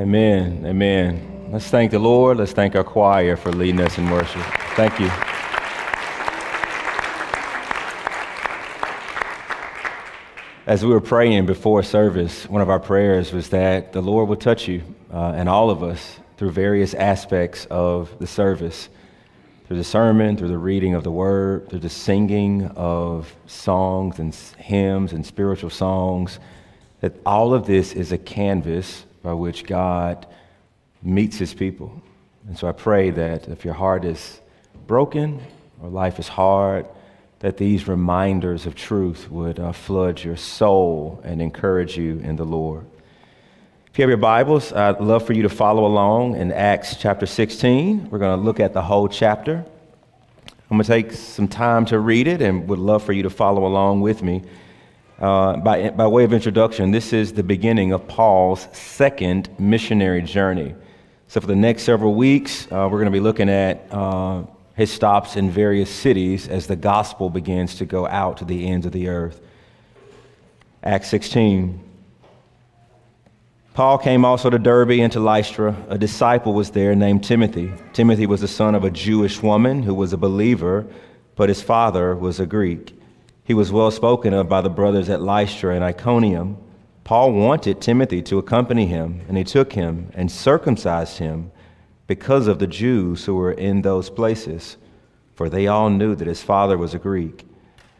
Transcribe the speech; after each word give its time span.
Amen. 0.00 0.64
Amen. 0.66 1.50
Let's 1.52 1.68
thank 1.68 1.92
the 1.92 2.00
Lord. 2.00 2.38
Let's 2.38 2.52
thank 2.52 2.74
our 2.74 2.82
choir 2.82 3.36
for 3.36 3.52
leading 3.52 3.80
us 3.80 3.96
in 3.96 4.10
worship. 4.10 4.42
Thank 4.74 4.98
you. 4.98 5.08
As 10.66 10.84
we 10.84 10.90
were 10.90 11.00
praying 11.00 11.46
before 11.46 11.84
service, 11.84 12.48
one 12.48 12.60
of 12.60 12.68
our 12.68 12.80
prayers 12.80 13.32
was 13.32 13.50
that 13.50 13.92
the 13.92 14.00
Lord 14.00 14.28
would 14.28 14.40
touch 14.40 14.66
you 14.66 14.82
uh, 15.12 15.34
and 15.36 15.48
all 15.48 15.70
of 15.70 15.84
us 15.84 16.18
through 16.38 16.50
various 16.50 16.94
aspects 16.94 17.66
of 17.66 18.18
the 18.18 18.26
service 18.26 18.88
through 19.66 19.76
the 19.78 19.84
sermon, 19.84 20.36
through 20.36 20.48
the 20.48 20.58
reading 20.58 20.94
of 20.94 21.04
the 21.04 21.10
word, 21.10 21.70
through 21.70 21.78
the 21.78 21.88
singing 21.88 22.66
of 22.76 23.34
songs 23.46 24.18
and 24.18 24.34
hymns 24.58 25.12
and 25.12 25.24
spiritual 25.24 25.70
songs, 25.70 26.38
that 27.00 27.14
all 27.24 27.54
of 27.54 27.66
this 27.66 27.92
is 27.92 28.12
a 28.12 28.18
canvas 28.18 29.04
by 29.24 29.32
which 29.32 29.64
God 29.64 30.26
meets 31.02 31.38
his 31.38 31.54
people. 31.54 32.00
And 32.46 32.56
so 32.56 32.68
I 32.68 32.72
pray 32.72 33.08
that 33.10 33.48
if 33.48 33.64
your 33.64 33.72
heart 33.72 34.04
is 34.04 34.40
broken 34.86 35.40
or 35.82 35.88
life 35.88 36.18
is 36.18 36.28
hard, 36.28 36.86
that 37.40 37.56
these 37.56 37.88
reminders 37.88 38.66
of 38.66 38.74
truth 38.74 39.30
would 39.30 39.58
uh, 39.58 39.72
flood 39.72 40.22
your 40.22 40.36
soul 40.36 41.22
and 41.24 41.40
encourage 41.40 41.96
you 41.96 42.18
in 42.18 42.36
the 42.36 42.44
Lord. 42.44 42.84
If 43.90 43.98
you 43.98 44.02
have 44.02 44.10
your 44.10 44.18
Bibles, 44.18 44.74
I'd 44.74 45.00
love 45.00 45.26
for 45.26 45.32
you 45.32 45.42
to 45.42 45.48
follow 45.48 45.86
along 45.86 46.36
in 46.36 46.52
Acts 46.52 46.96
chapter 46.96 47.24
16. 47.24 48.10
We're 48.10 48.18
going 48.18 48.38
to 48.38 48.44
look 48.44 48.60
at 48.60 48.74
the 48.74 48.82
whole 48.82 49.08
chapter. 49.08 49.64
I'm 50.70 50.76
going 50.76 50.82
to 50.82 50.86
take 50.86 51.12
some 51.12 51.48
time 51.48 51.86
to 51.86 51.98
read 51.98 52.28
it 52.28 52.42
and 52.42 52.68
would 52.68 52.78
love 52.78 53.02
for 53.02 53.14
you 53.14 53.22
to 53.22 53.30
follow 53.30 53.64
along 53.64 54.02
with 54.02 54.22
me. 54.22 54.42
Uh, 55.24 55.56
by, 55.56 55.88
by 55.88 56.06
way 56.06 56.22
of 56.22 56.34
introduction, 56.34 56.90
this 56.90 57.14
is 57.14 57.32
the 57.32 57.42
beginning 57.42 57.92
of 57.92 58.06
Paul's 58.06 58.68
second 58.74 59.48
missionary 59.58 60.20
journey. 60.20 60.74
So, 61.28 61.40
for 61.40 61.46
the 61.46 61.56
next 61.56 61.84
several 61.84 62.14
weeks, 62.14 62.66
uh, 62.66 62.86
we're 62.92 62.98
going 62.98 63.06
to 63.06 63.10
be 63.10 63.20
looking 63.20 63.48
at 63.48 63.90
uh, 63.90 64.42
his 64.74 64.92
stops 64.92 65.36
in 65.36 65.50
various 65.50 65.88
cities 65.88 66.46
as 66.46 66.66
the 66.66 66.76
gospel 66.76 67.30
begins 67.30 67.76
to 67.76 67.86
go 67.86 68.06
out 68.06 68.36
to 68.36 68.44
the 68.44 68.68
ends 68.68 68.84
of 68.84 68.92
the 68.92 69.08
earth. 69.08 69.40
Acts 70.82 71.08
16. 71.08 71.82
Paul 73.72 73.96
came 73.96 74.26
also 74.26 74.50
to 74.50 74.58
Derbe 74.58 74.90
and 74.90 75.10
to 75.12 75.20
Lystra. 75.20 75.74
A 75.88 75.96
disciple 75.96 76.52
was 76.52 76.70
there 76.70 76.94
named 76.94 77.24
Timothy. 77.24 77.72
Timothy 77.94 78.26
was 78.26 78.42
the 78.42 78.48
son 78.48 78.74
of 78.74 78.84
a 78.84 78.90
Jewish 78.90 79.42
woman 79.42 79.84
who 79.84 79.94
was 79.94 80.12
a 80.12 80.18
believer, 80.18 80.86
but 81.34 81.48
his 81.48 81.62
father 81.62 82.14
was 82.14 82.40
a 82.40 82.46
Greek. 82.46 82.94
He 83.44 83.52
was 83.52 83.70
well 83.70 83.90
spoken 83.90 84.32
of 84.32 84.48
by 84.48 84.62
the 84.62 84.70
brothers 84.70 85.10
at 85.10 85.20
Lystra 85.20 85.74
and 85.74 85.84
Iconium. 85.84 86.56
Paul 87.04 87.32
wanted 87.32 87.78
Timothy 87.78 88.22
to 88.22 88.38
accompany 88.38 88.86
him, 88.86 89.20
and 89.28 89.36
he 89.36 89.44
took 89.44 89.74
him 89.74 90.10
and 90.14 90.32
circumcised 90.32 91.18
him 91.18 91.52
because 92.06 92.46
of 92.46 92.58
the 92.58 92.66
Jews 92.66 93.26
who 93.26 93.34
were 93.34 93.52
in 93.52 93.82
those 93.82 94.08
places, 94.08 94.78
for 95.34 95.50
they 95.50 95.66
all 95.66 95.90
knew 95.90 96.14
that 96.14 96.26
his 96.26 96.42
father 96.42 96.78
was 96.78 96.94
a 96.94 96.98
Greek. 96.98 97.46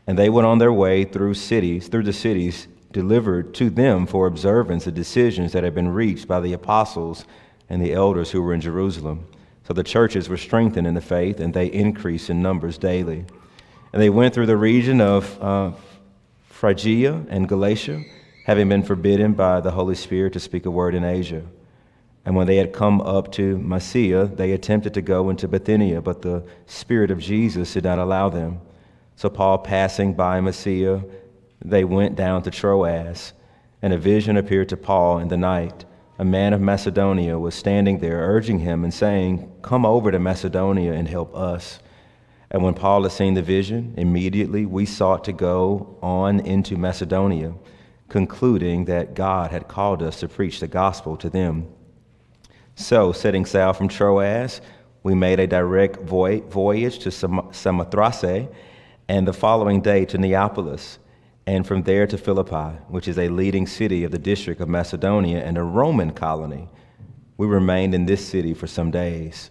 And 0.06 0.18
they 0.18 0.30
went 0.30 0.46
on 0.46 0.58
their 0.58 0.72
way 0.72 1.04
through 1.04 1.34
cities, 1.34 1.88
through 1.88 2.04
the 2.04 2.12
cities, 2.14 2.66
delivered 2.90 3.52
to 3.54 3.68
them 3.68 4.06
for 4.06 4.26
observance 4.26 4.84
the 4.84 4.92
decisions 4.92 5.52
that 5.52 5.64
had 5.64 5.74
been 5.74 5.88
reached 5.88 6.26
by 6.26 6.40
the 6.40 6.54
apostles 6.54 7.26
and 7.68 7.82
the 7.82 7.92
elders 7.92 8.30
who 8.30 8.40
were 8.40 8.54
in 8.54 8.60
Jerusalem. 8.62 9.26
So 9.66 9.74
the 9.74 9.82
churches 9.82 10.30
were 10.30 10.38
strengthened 10.38 10.86
in 10.86 10.94
the 10.94 11.00
faith, 11.02 11.38
and 11.40 11.52
they 11.52 11.66
increased 11.66 12.30
in 12.30 12.40
numbers 12.40 12.78
daily. 12.78 13.26
And 13.94 14.02
they 14.02 14.10
went 14.10 14.34
through 14.34 14.46
the 14.46 14.56
region 14.56 15.00
of 15.00 15.40
uh, 15.40 15.70
Phrygia 16.48 17.24
and 17.28 17.48
Galatia, 17.48 18.02
having 18.44 18.68
been 18.68 18.82
forbidden 18.82 19.34
by 19.34 19.60
the 19.60 19.70
Holy 19.70 19.94
Spirit 19.94 20.32
to 20.32 20.40
speak 20.40 20.66
a 20.66 20.70
word 20.72 20.96
in 20.96 21.04
Asia. 21.04 21.44
And 22.24 22.34
when 22.34 22.48
they 22.48 22.56
had 22.56 22.72
come 22.72 23.00
up 23.02 23.30
to 23.34 23.56
Mysia, 23.56 24.32
they 24.34 24.50
attempted 24.50 24.94
to 24.94 25.00
go 25.00 25.30
into 25.30 25.46
Bithynia, 25.46 26.00
but 26.00 26.22
the 26.22 26.42
Spirit 26.66 27.12
of 27.12 27.20
Jesus 27.20 27.72
did 27.72 27.84
not 27.84 28.00
allow 28.00 28.28
them. 28.28 28.60
So 29.14 29.30
Paul, 29.30 29.58
passing 29.58 30.12
by 30.12 30.40
Mysia, 30.40 31.04
they 31.64 31.84
went 31.84 32.16
down 32.16 32.42
to 32.42 32.50
Troas, 32.50 33.32
and 33.80 33.92
a 33.92 33.96
vision 33.96 34.36
appeared 34.36 34.70
to 34.70 34.76
Paul 34.76 35.18
in 35.18 35.28
the 35.28 35.36
night. 35.36 35.84
A 36.18 36.24
man 36.24 36.52
of 36.52 36.60
Macedonia 36.60 37.38
was 37.38 37.54
standing 37.54 38.00
there, 38.00 38.22
urging 38.22 38.58
him 38.58 38.82
and 38.82 38.92
saying, 38.92 39.52
Come 39.62 39.86
over 39.86 40.10
to 40.10 40.18
Macedonia 40.18 40.94
and 40.94 41.06
help 41.06 41.32
us. 41.36 41.78
And 42.54 42.62
when 42.62 42.74
Paul 42.74 43.02
had 43.02 43.10
seen 43.10 43.34
the 43.34 43.42
vision, 43.42 43.94
immediately 43.96 44.64
we 44.64 44.86
sought 44.86 45.24
to 45.24 45.32
go 45.32 45.98
on 46.00 46.38
into 46.38 46.76
Macedonia, 46.76 47.52
concluding 48.08 48.84
that 48.84 49.14
God 49.14 49.50
had 49.50 49.66
called 49.66 50.04
us 50.04 50.20
to 50.20 50.28
preach 50.28 50.60
the 50.60 50.68
gospel 50.68 51.16
to 51.16 51.28
them. 51.28 51.66
So, 52.76 53.10
setting 53.10 53.44
sail 53.44 53.72
from 53.72 53.88
Troas, 53.88 54.60
we 55.02 55.16
made 55.16 55.40
a 55.40 55.48
direct 55.48 55.98
voyage 56.02 57.00
to 57.00 57.10
Samothrace, 57.10 58.48
and 59.08 59.26
the 59.26 59.32
following 59.32 59.80
day 59.80 60.04
to 60.04 60.16
Neapolis, 60.16 61.00
and 61.48 61.66
from 61.66 61.82
there 61.82 62.06
to 62.06 62.16
Philippi, 62.16 62.78
which 62.86 63.08
is 63.08 63.18
a 63.18 63.30
leading 63.30 63.66
city 63.66 64.04
of 64.04 64.12
the 64.12 64.18
district 64.20 64.60
of 64.60 64.68
Macedonia 64.68 65.44
and 65.44 65.58
a 65.58 65.64
Roman 65.64 66.12
colony. 66.12 66.68
We 67.36 67.48
remained 67.48 67.96
in 67.96 68.06
this 68.06 68.24
city 68.24 68.54
for 68.54 68.68
some 68.68 68.92
days. 68.92 69.50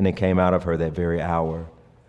and 0.00 0.06
it 0.06 0.16
came 0.16 0.38
out 0.38 0.54
of 0.54 0.62
her 0.62 0.78
that 0.78 0.94
very 0.94 1.20
hour. 1.20 1.66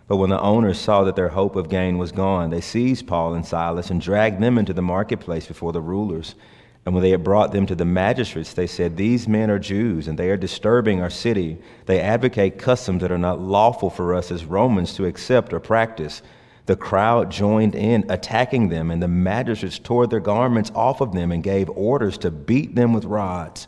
But 0.08 0.16
when 0.16 0.30
the 0.30 0.40
owners 0.40 0.80
saw 0.80 1.04
that 1.04 1.18
their 1.18 1.28
hope 1.28 1.58
of 1.58 1.68
gain 1.68 1.98
was 1.98 2.14
gone, 2.14 2.50
they 2.50 2.62
seized 2.62 3.06
Paul 3.06 3.34
and 3.34 3.46
Silas 3.46 3.90
and 3.90 4.00
dragged 4.00 4.42
them 4.42 4.58
into 4.58 4.72
the 4.72 4.82
marketplace 4.82 5.46
before 5.46 5.74
the 5.74 5.82
rulers. 5.82 6.36
And 6.86 6.96
when 6.96 7.04
they 7.04 7.10
had 7.10 7.26
brought 7.26 7.52
them 7.52 7.66
to 7.66 7.76
the 7.76 7.84
magistrates, 7.84 8.54
they 8.54 8.66
said, 8.66 8.96
These 8.96 9.28
men 9.28 9.52
are 9.52 9.60
Jews, 9.60 10.08
and 10.08 10.18
they 10.18 10.30
are 10.30 10.38
disturbing 10.38 11.02
our 11.02 11.10
city. 11.10 11.58
They 11.86 12.00
advocate 12.00 12.58
customs 12.58 13.02
that 13.02 13.12
are 13.12 13.18
not 13.18 13.42
lawful 13.42 13.90
for 13.90 14.16
us 14.16 14.32
as 14.32 14.46
Romans 14.46 14.94
to 14.94 15.06
accept 15.06 15.52
or 15.52 15.60
practice. 15.60 16.22
The 16.68 16.78
crowd 16.78 17.30
joined 17.30 17.76
in, 17.76 18.10
attacking 18.10 18.70
them, 18.70 18.90
and 18.90 19.04
the 19.04 19.10
magistrates 19.10 19.80
tore 19.80 20.08
their 20.08 20.22
garments 20.22 20.72
off 20.74 21.02
of 21.02 21.12
them 21.12 21.30
and 21.34 21.44
gave 21.44 21.70
orders 21.72 22.18
to 22.20 22.32
beat 22.32 22.74
them 22.74 22.94
with 22.94 23.04
rods. 23.04 23.68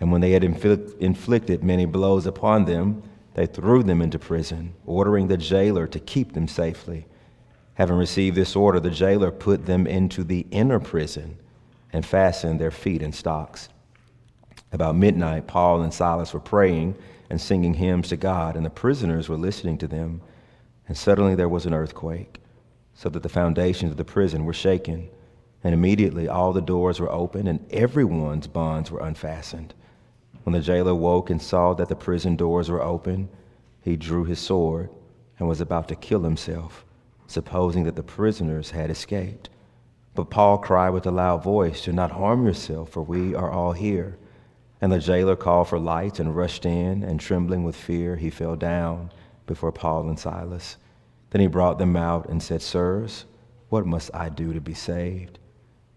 And 0.00 0.10
when 0.10 0.22
they 0.22 0.32
had 0.32 0.42
inflicted 0.42 1.62
many 1.62 1.86
blows 1.86 2.26
upon 2.26 2.64
them, 2.64 3.04
they 3.34 3.46
threw 3.46 3.82
them 3.82 4.00
into 4.00 4.18
prison, 4.18 4.74
ordering 4.86 5.26
the 5.26 5.36
jailer 5.36 5.86
to 5.88 5.98
keep 5.98 6.32
them 6.32 6.48
safely. 6.48 7.06
Having 7.74 7.96
received 7.96 8.36
this 8.36 8.54
order, 8.54 8.78
the 8.78 8.90
jailer 8.90 9.32
put 9.32 9.66
them 9.66 9.86
into 9.86 10.22
the 10.22 10.46
inner 10.50 10.78
prison 10.78 11.38
and 11.92 12.06
fastened 12.06 12.60
their 12.60 12.70
feet 12.70 13.02
in 13.02 13.12
stocks. 13.12 13.68
About 14.72 14.96
midnight, 14.96 15.46
Paul 15.46 15.82
and 15.82 15.92
Silas 15.92 16.32
were 16.32 16.40
praying 16.40 16.96
and 17.30 17.40
singing 17.40 17.74
hymns 17.74 18.08
to 18.08 18.16
God, 18.16 18.56
and 18.56 18.64
the 18.64 18.70
prisoners 18.70 19.28
were 19.28 19.36
listening 19.36 19.78
to 19.78 19.88
them. 19.88 20.20
And 20.86 20.96
suddenly 20.96 21.34
there 21.34 21.48
was 21.48 21.66
an 21.66 21.74
earthquake, 21.74 22.40
so 22.94 23.08
that 23.08 23.22
the 23.22 23.28
foundations 23.28 23.90
of 23.90 23.96
the 23.96 24.04
prison 24.04 24.44
were 24.44 24.52
shaken. 24.52 25.08
And 25.64 25.74
immediately 25.74 26.28
all 26.28 26.52
the 26.52 26.60
doors 26.60 27.00
were 27.00 27.10
opened, 27.10 27.48
and 27.48 27.66
everyone's 27.72 28.46
bonds 28.46 28.90
were 28.90 29.00
unfastened. 29.00 29.74
When 30.44 30.52
the 30.52 30.60
jailer 30.60 30.94
woke 30.94 31.30
and 31.30 31.40
saw 31.40 31.74
that 31.74 31.88
the 31.88 31.96
prison 31.96 32.36
doors 32.36 32.70
were 32.70 32.82
open, 32.82 33.30
he 33.80 33.96
drew 33.96 34.24
his 34.24 34.38
sword 34.38 34.90
and 35.38 35.48
was 35.48 35.60
about 35.60 35.88
to 35.88 35.96
kill 35.96 36.22
himself, 36.22 36.84
supposing 37.26 37.84
that 37.84 37.96
the 37.96 38.02
prisoners 38.02 38.70
had 38.70 38.90
escaped. 38.90 39.48
But 40.14 40.30
Paul 40.30 40.58
cried 40.58 40.90
with 40.90 41.06
a 41.06 41.10
loud 41.10 41.42
voice, 41.42 41.84
Do 41.84 41.92
not 41.92 42.12
harm 42.12 42.46
yourself, 42.46 42.90
for 42.90 43.02
we 43.02 43.34
are 43.34 43.50
all 43.50 43.72
here. 43.72 44.16
And 44.80 44.92
the 44.92 44.98
jailer 44.98 45.34
called 45.34 45.68
for 45.68 45.78
lights 45.78 46.20
and 46.20 46.36
rushed 46.36 46.66
in, 46.66 47.02
and 47.02 47.18
trembling 47.18 47.64
with 47.64 47.74
fear, 47.74 48.16
he 48.16 48.30
fell 48.30 48.54
down 48.54 49.10
before 49.46 49.72
Paul 49.72 50.08
and 50.08 50.18
Silas. 50.18 50.76
Then 51.30 51.40
he 51.40 51.46
brought 51.46 51.78
them 51.78 51.96
out 51.96 52.28
and 52.28 52.42
said, 52.42 52.62
Sirs, 52.62 53.24
what 53.70 53.86
must 53.86 54.14
I 54.14 54.28
do 54.28 54.52
to 54.52 54.60
be 54.60 54.74
saved? 54.74 55.38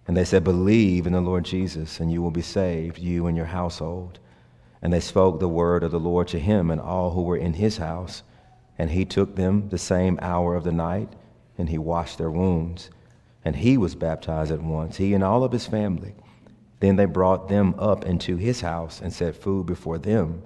And 0.08 0.16
they 0.16 0.24
said, 0.24 0.44
Believe 0.44 1.06
in 1.06 1.14
the 1.14 1.22
Lord 1.22 1.44
Jesus, 1.44 2.00
and 2.00 2.12
you 2.12 2.22
will 2.22 2.32
be 2.32 2.42
saved, 2.42 2.98
you 2.98 3.28
and 3.28 3.36
your 3.36 3.46
household. 3.46 4.20
And 4.82 4.94
they 4.94 5.00
spoke 5.00 5.40
the 5.40 5.48
word 5.48 5.84
of 5.84 5.92
the 5.92 6.00
Lord 6.00 6.28
to 6.30 6.40
him 6.40 6.70
and 6.70 6.80
all 6.80 7.12
who 7.12 7.24
were 7.24 7.38
in 7.38 7.54
his 7.54 7.78
house. 7.78 8.24
And 8.78 8.92
he 8.92 9.06
took 9.06 9.36
them 9.36 9.70
the 9.70 9.78
same 9.78 10.20
hour 10.22 10.56
of 10.56 10.64
the 10.64 10.72
night, 10.72 11.10
and 11.58 11.70
he 11.70 11.78
washed 11.78 12.18
their 12.18 12.30
wounds. 12.30 12.90
And 13.44 13.56
he 13.56 13.78
was 13.78 13.96
baptized 13.96 14.52
at 14.52 14.62
once, 14.62 14.98
he 14.98 15.14
and 15.14 15.24
all 15.24 15.44
of 15.44 15.52
his 15.52 15.66
family. 15.66 16.14
Then 16.80 16.96
they 16.96 17.06
brought 17.06 17.48
them 17.48 17.74
up 17.80 18.06
into 18.06 18.38
his 18.38 18.62
house 18.62 19.02
and 19.02 19.12
set 19.12 19.36
food 19.36 19.66
before 19.66 19.98
them. 19.98 20.44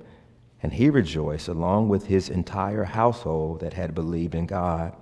And 0.64 0.72
he 0.72 0.90
rejoiced 0.90 1.48
along 1.48 1.90
with 1.90 2.06
his 2.06 2.30
entire 2.30 2.84
household 2.84 3.62
that 3.62 3.74
had 3.74 3.96
believed 3.96 4.36
in 4.36 4.46
God. 4.46 4.96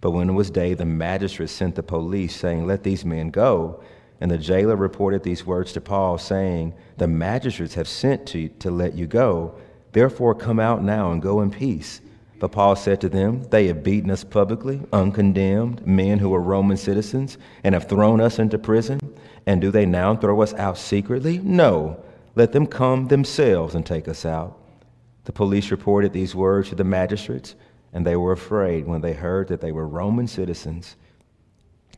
But 0.00 0.10
when 0.10 0.28
it 0.28 0.34
was 0.34 0.50
day, 0.50 0.74
the 0.74 0.84
magistrates 0.84 1.52
sent 1.52 1.76
the 1.76 1.82
police, 1.82 2.36
saying, 2.36 2.66
Let 2.66 2.82
these 2.82 3.04
men 3.04 3.30
go. 3.30 3.82
And 4.22 4.30
the 4.30 4.38
jailer 4.38 4.76
reported 4.76 5.24
these 5.24 5.44
words 5.44 5.72
to 5.72 5.80
Paul, 5.80 6.16
saying, 6.16 6.74
The 6.96 7.08
magistrates 7.08 7.74
have 7.74 7.88
sent 7.88 8.24
to, 8.28 8.50
to 8.60 8.70
let 8.70 8.94
you 8.94 9.08
go. 9.08 9.56
Therefore, 9.90 10.32
come 10.32 10.60
out 10.60 10.80
now 10.80 11.10
and 11.10 11.20
go 11.20 11.40
in 11.40 11.50
peace. 11.50 12.00
But 12.38 12.52
Paul 12.52 12.76
said 12.76 13.00
to 13.00 13.08
them, 13.08 13.42
They 13.50 13.66
have 13.66 13.82
beaten 13.82 14.12
us 14.12 14.22
publicly, 14.22 14.80
uncondemned, 14.92 15.84
men 15.84 16.20
who 16.20 16.32
are 16.36 16.40
Roman 16.40 16.76
citizens, 16.76 17.36
and 17.64 17.74
have 17.74 17.88
thrown 17.88 18.20
us 18.20 18.38
into 18.38 18.58
prison. 18.58 19.00
And 19.44 19.60
do 19.60 19.72
they 19.72 19.86
now 19.86 20.14
throw 20.14 20.40
us 20.40 20.54
out 20.54 20.78
secretly? 20.78 21.38
No. 21.38 22.00
Let 22.36 22.52
them 22.52 22.68
come 22.68 23.08
themselves 23.08 23.74
and 23.74 23.84
take 23.84 24.06
us 24.06 24.24
out. 24.24 24.56
The 25.24 25.32
police 25.32 25.72
reported 25.72 26.12
these 26.12 26.32
words 26.32 26.68
to 26.68 26.76
the 26.76 26.84
magistrates, 26.84 27.56
and 27.92 28.06
they 28.06 28.14
were 28.14 28.30
afraid 28.30 28.86
when 28.86 29.00
they 29.00 29.14
heard 29.14 29.48
that 29.48 29.60
they 29.60 29.72
were 29.72 29.88
Roman 29.88 30.28
citizens. 30.28 30.94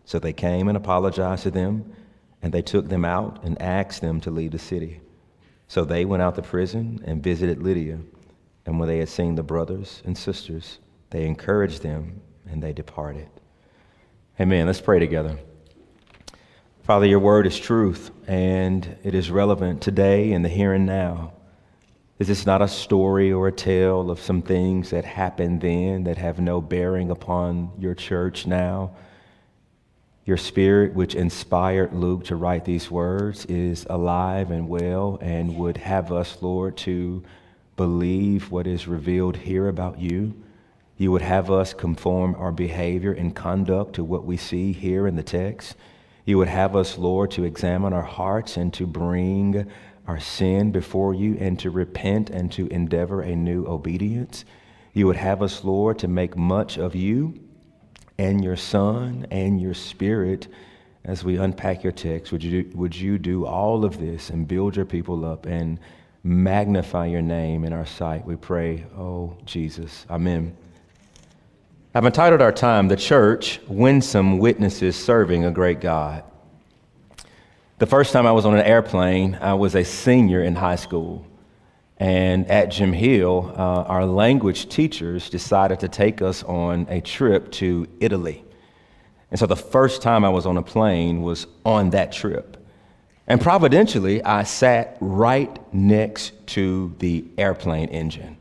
So 0.06 0.18
they 0.18 0.32
came 0.32 0.68
and 0.68 0.76
apologized 0.78 1.42
to 1.42 1.50
them, 1.50 1.84
and 2.44 2.52
they 2.52 2.60
took 2.60 2.90
them 2.90 3.06
out 3.06 3.42
and 3.42 3.60
asked 3.60 4.02
them 4.02 4.20
to 4.20 4.30
leave 4.30 4.50
the 4.50 4.58
city. 4.58 5.00
So 5.66 5.82
they 5.86 6.04
went 6.04 6.22
out 6.22 6.34
to 6.34 6.42
prison 6.42 7.02
and 7.06 7.22
visited 7.22 7.62
Lydia. 7.62 7.98
And 8.66 8.78
when 8.78 8.86
they 8.86 8.98
had 8.98 9.08
seen 9.08 9.34
the 9.34 9.42
brothers 9.42 10.02
and 10.04 10.16
sisters, 10.16 10.78
they 11.08 11.24
encouraged 11.24 11.82
them 11.82 12.20
and 12.46 12.62
they 12.62 12.74
departed. 12.74 13.30
Amen. 14.38 14.66
Let's 14.66 14.82
pray 14.82 14.98
together. 14.98 15.38
Father, 16.82 17.06
your 17.06 17.18
word 17.18 17.46
is 17.46 17.58
truth 17.58 18.10
and 18.26 18.94
it 19.02 19.14
is 19.14 19.30
relevant 19.30 19.80
today 19.80 20.32
in 20.32 20.42
the 20.42 20.50
here 20.50 20.74
and 20.74 20.84
now. 20.84 21.32
This 22.18 22.28
Is 22.28 22.44
not 22.44 22.60
a 22.60 22.68
story 22.68 23.32
or 23.32 23.48
a 23.48 23.52
tale 23.52 24.10
of 24.10 24.20
some 24.20 24.42
things 24.42 24.90
that 24.90 25.06
happened 25.06 25.62
then 25.62 26.04
that 26.04 26.18
have 26.18 26.40
no 26.40 26.60
bearing 26.60 27.10
upon 27.10 27.72
your 27.78 27.94
church 27.94 28.46
now? 28.46 28.94
Your 30.26 30.38
spirit, 30.38 30.94
which 30.94 31.14
inspired 31.14 31.92
Luke 31.92 32.24
to 32.24 32.36
write 32.36 32.64
these 32.64 32.90
words, 32.90 33.44
is 33.44 33.86
alive 33.90 34.50
and 34.50 34.68
well 34.68 35.18
and 35.20 35.56
would 35.56 35.76
have 35.76 36.10
us, 36.10 36.38
Lord, 36.40 36.78
to 36.78 37.22
believe 37.76 38.50
what 38.50 38.66
is 38.66 38.88
revealed 38.88 39.36
here 39.36 39.68
about 39.68 40.00
you. 40.00 40.34
You 40.96 41.12
would 41.12 41.22
have 41.22 41.50
us 41.50 41.74
conform 41.74 42.36
our 42.36 42.52
behavior 42.52 43.12
and 43.12 43.36
conduct 43.36 43.96
to 43.96 44.04
what 44.04 44.24
we 44.24 44.38
see 44.38 44.72
here 44.72 45.06
in 45.06 45.16
the 45.16 45.22
text. 45.22 45.76
You 46.24 46.38
would 46.38 46.48
have 46.48 46.74
us, 46.74 46.96
Lord, 46.96 47.30
to 47.32 47.44
examine 47.44 47.92
our 47.92 48.02
hearts 48.02 48.56
and 48.56 48.72
to 48.74 48.86
bring 48.86 49.70
our 50.06 50.20
sin 50.20 50.70
before 50.70 51.12
you 51.12 51.36
and 51.38 51.58
to 51.58 51.70
repent 51.70 52.30
and 52.30 52.50
to 52.52 52.66
endeavor 52.68 53.20
a 53.20 53.36
new 53.36 53.66
obedience. 53.66 54.46
You 54.94 55.06
would 55.06 55.16
have 55.16 55.42
us, 55.42 55.64
Lord, 55.64 55.98
to 55.98 56.08
make 56.08 56.34
much 56.34 56.78
of 56.78 56.94
you 56.94 57.43
and 58.18 58.42
your 58.42 58.56
Son 58.56 59.26
and 59.30 59.60
your 59.60 59.74
Spirit 59.74 60.48
as 61.04 61.22
we 61.24 61.36
unpack 61.36 61.82
your 61.82 61.92
text. 61.92 62.32
Would 62.32 62.42
you, 62.42 62.70
would 62.74 62.96
you 62.96 63.18
do 63.18 63.46
all 63.46 63.84
of 63.84 63.98
this 63.98 64.30
and 64.30 64.48
build 64.48 64.76
your 64.76 64.86
people 64.86 65.24
up 65.24 65.46
and 65.46 65.78
magnify 66.22 67.06
your 67.06 67.22
name 67.22 67.64
in 67.64 67.72
our 67.72 67.86
sight? 67.86 68.24
We 68.24 68.36
pray, 68.36 68.86
oh 68.96 69.36
Jesus. 69.44 70.06
Amen. 70.08 70.56
I've 71.94 72.06
entitled 72.06 72.40
our 72.40 72.52
time, 72.52 72.88
The 72.88 72.96
Church 72.96 73.60
Winsome 73.68 74.38
Witnesses 74.38 74.96
Serving 74.96 75.44
a 75.44 75.50
Great 75.50 75.80
God. 75.80 76.24
The 77.78 77.86
first 77.86 78.12
time 78.12 78.26
I 78.26 78.32
was 78.32 78.46
on 78.46 78.54
an 78.54 78.64
airplane, 78.64 79.36
I 79.40 79.54
was 79.54 79.74
a 79.74 79.84
senior 79.84 80.42
in 80.42 80.56
high 80.56 80.76
school. 80.76 81.26
And 81.98 82.50
at 82.50 82.70
Jim 82.70 82.92
Hill, 82.92 83.52
uh, 83.56 83.82
our 83.82 84.04
language 84.04 84.68
teachers 84.68 85.30
decided 85.30 85.80
to 85.80 85.88
take 85.88 86.20
us 86.20 86.42
on 86.42 86.86
a 86.88 87.00
trip 87.00 87.52
to 87.52 87.86
Italy. 88.00 88.44
And 89.30 89.38
so 89.38 89.46
the 89.46 89.56
first 89.56 90.02
time 90.02 90.24
I 90.24 90.28
was 90.28 90.46
on 90.46 90.56
a 90.56 90.62
plane 90.62 91.22
was 91.22 91.46
on 91.64 91.90
that 91.90 92.12
trip. 92.12 92.56
And 93.26 93.40
providentially, 93.40 94.22
I 94.22 94.42
sat 94.42 94.96
right 95.00 95.58
next 95.72 96.32
to 96.48 96.94
the 96.98 97.24
airplane 97.38 97.88
engine. 97.88 98.36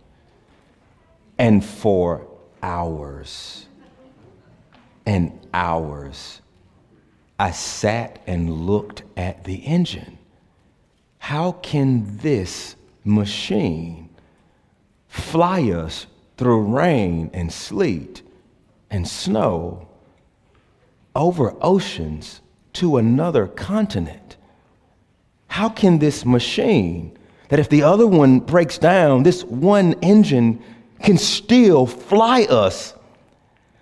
And 1.38 1.64
for 1.64 2.28
hours 2.62 3.66
and 5.06 5.40
hours, 5.54 6.42
I 7.40 7.52
sat 7.52 8.22
and 8.28 8.52
looked 8.52 9.04
at 9.16 9.44
the 9.46 9.56
engine. 9.56 10.18
How 11.18 11.54
can 11.54 12.18
this 12.18 12.76
machine 13.04 14.10
fly 15.08 15.70
us 15.72 16.08
through 16.38 16.62
rain 16.62 17.30
and 17.34 17.52
sleet 17.52 18.22
and 18.90 19.08
snow 19.08 19.88
over 21.16 21.56
oceans 21.62 22.42
to 22.74 22.98
another 22.98 23.48
continent? 23.48 24.38
How 25.48 25.70
can 25.70 26.00
this 26.00 26.26
machine, 26.26 27.18
that 27.50 27.60
if 27.60 27.70
the 27.70 27.84
other 27.84 28.08
one 28.08 28.40
breaks 28.40 28.78
down, 28.78 29.24
this 29.24 29.44
one 29.44 29.94
engine 30.02 30.64
can 31.04 31.18
still 31.18 31.86
fly 31.86 32.44
us. 32.44 32.96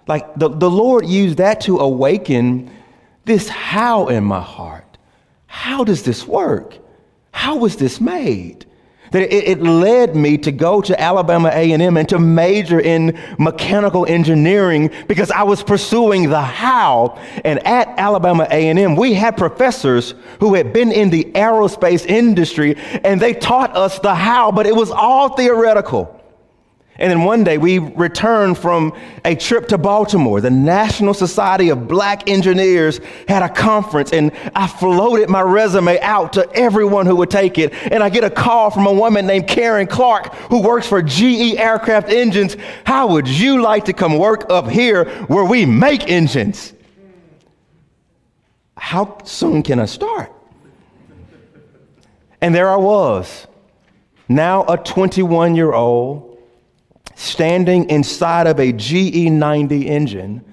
Like 0.07 0.35
the, 0.35 0.49
the 0.49 0.69
Lord 0.69 1.05
used 1.05 1.37
that 1.37 1.61
to 1.61 1.79
awaken 1.79 2.69
this 3.23 3.47
how 3.47 4.07
in 4.07 4.23
my 4.23 4.41
heart. 4.41 4.97
How 5.45 5.83
does 5.83 6.03
this 6.03 6.27
work? 6.27 6.77
How 7.31 7.55
was 7.55 7.77
this 7.77 8.01
made? 8.01 8.65
That 9.11 9.23
it, 9.23 9.47
it, 9.47 9.61
led 9.61 10.15
me 10.15 10.37
to 10.39 10.51
go 10.51 10.81
to 10.81 10.99
Alabama 10.99 11.49
A&M 11.49 11.97
and 11.97 12.07
to 12.09 12.19
major 12.19 12.79
in 12.79 13.19
mechanical 13.37 14.05
engineering 14.05 14.89
because 15.07 15.31
I 15.31 15.43
was 15.43 15.63
pursuing 15.63 16.29
the 16.29 16.41
how. 16.41 17.19
And 17.43 17.65
at 17.67 17.89
Alabama 17.97 18.47
A&M, 18.49 18.95
we 18.95 19.13
had 19.13 19.35
professors 19.35 20.13
who 20.39 20.53
had 20.53 20.71
been 20.71 20.91
in 20.91 21.09
the 21.09 21.25
aerospace 21.35 22.05
industry 22.05 22.77
and 23.03 23.19
they 23.19 23.33
taught 23.33 23.75
us 23.75 23.99
the 23.99 24.15
how, 24.15 24.51
but 24.51 24.65
it 24.65 24.75
was 24.75 24.91
all 24.91 25.35
theoretical. 25.35 26.20
And 27.01 27.09
then 27.09 27.23
one 27.23 27.43
day 27.43 27.57
we 27.57 27.79
returned 27.79 28.59
from 28.59 28.93
a 29.25 29.33
trip 29.35 29.67
to 29.69 29.79
Baltimore. 29.79 30.39
The 30.39 30.51
National 30.51 31.15
Society 31.15 31.69
of 31.69 31.87
Black 31.87 32.29
Engineers 32.29 33.01
had 33.27 33.41
a 33.41 33.49
conference, 33.49 34.13
and 34.13 34.31
I 34.53 34.67
floated 34.67 35.27
my 35.27 35.41
resume 35.41 35.99
out 36.01 36.33
to 36.33 36.47
everyone 36.53 37.07
who 37.07 37.15
would 37.15 37.31
take 37.31 37.57
it. 37.57 37.73
And 37.91 38.03
I 38.03 38.09
get 38.09 38.23
a 38.23 38.29
call 38.29 38.69
from 38.69 38.85
a 38.85 38.93
woman 38.93 39.25
named 39.25 39.47
Karen 39.47 39.87
Clark 39.87 40.31
who 40.51 40.61
works 40.61 40.87
for 40.87 41.01
GE 41.01 41.55
Aircraft 41.55 42.09
Engines. 42.09 42.55
How 42.85 43.07
would 43.07 43.27
you 43.27 43.63
like 43.63 43.85
to 43.85 43.93
come 43.93 44.19
work 44.19 44.51
up 44.51 44.69
here 44.69 45.05
where 45.25 45.43
we 45.43 45.65
make 45.65 46.07
engines? 46.07 46.71
How 48.77 49.17
soon 49.23 49.63
can 49.63 49.79
I 49.79 49.85
start? 49.85 50.31
And 52.41 52.53
there 52.53 52.69
I 52.69 52.75
was, 52.75 53.47
now 54.29 54.65
a 54.65 54.77
21 54.77 55.55
year 55.55 55.73
old 55.73 56.30
standing 57.21 57.89
inside 57.89 58.47
of 58.47 58.59
a 58.59 58.73
GE90 58.73 59.85
engine. 59.85 60.43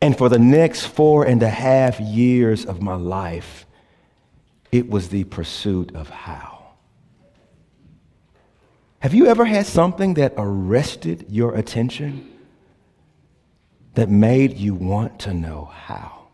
And 0.00 0.16
for 0.16 0.28
the 0.28 0.38
next 0.38 0.86
four 0.86 1.24
and 1.24 1.42
a 1.42 1.48
half 1.48 2.00
years 2.00 2.64
of 2.64 2.80
my 2.80 2.94
life, 2.94 3.66
it 4.72 4.88
was 4.88 5.08
the 5.10 5.24
pursuit 5.24 5.94
of 5.94 6.08
how. 6.08 6.74
Have 9.00 9.14
you 9.14 9.26
ever 9.26 9.44
had 9.44 9.66
something 9.66 10.14
that 10.14 10.32
arrested 10.36 11.26
your 11.28 11.54
attention 11.54 12.32
that 13.94 14.08
made 14.08 14.56
you 14.56 14.74
want 14.74 15.20
to 15.20 15.34
know 15.34 15.66
how? 15.72 16.28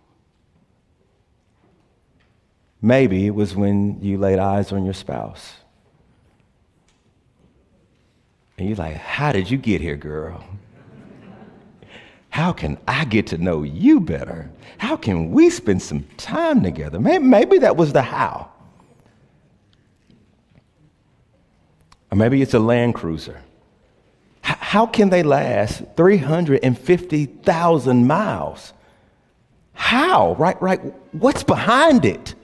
Maybe 2.80 3.26
it 3.26 3.34
was 3.34 3.54
when 3.54 4.00
you 4.00 4.18
laid 4.18 4.38
eyes 4.38 4.72
on 4.72 4.84
your 4.84 4.94
spouse 4.94 5.62
and 8.59 8.68
you're 8.68 8.76
like, 8.76 8.97
how 8.97 9.32
did 9.32 9.50
you 9.50 9.59
get 9.59 9.80
here, 9.80 9.97
girl? 9.97 10.44
How 12.30 12.52
can 12.52 12.78
I 12.88 13.04
get 13.04 13.26
to 13.28 13.38
know 13.38 13.62
you 13.62 14.00
better? 14.00 14.50
How 14.78 14.97
can 14.97 15.32
we 15.32 15.50
spend 15.50 15.82
some 15.82 16.04
time 16.16 16.62
together? 16.62 16.99
Maybe, 16.99 17.25
maybe 17.25 17.59
that 17.59 17.76
was 17.76 17.92
the 17.92 18.02
how. 18.02 18.52
or 22.12 22.16
maybe 22.16 22.42
it's 22.42 22.52
a 22.52 22.59
Land 22.59 22.94
Cruiser. 22.94 23.40
H- 24.44 24.56
how 24.61 24.85
can 24.85 25.09
they 25.09 25.23
last 25.23 25.82
350,000 25.97 28.06
miles? 28.06 28.75
How? 29.73 30.35
Right, 30.35 30.61
right. 30.61 30.78
What's 31.12 31.42
behind 31.42 32.04
it? 32.04 32.35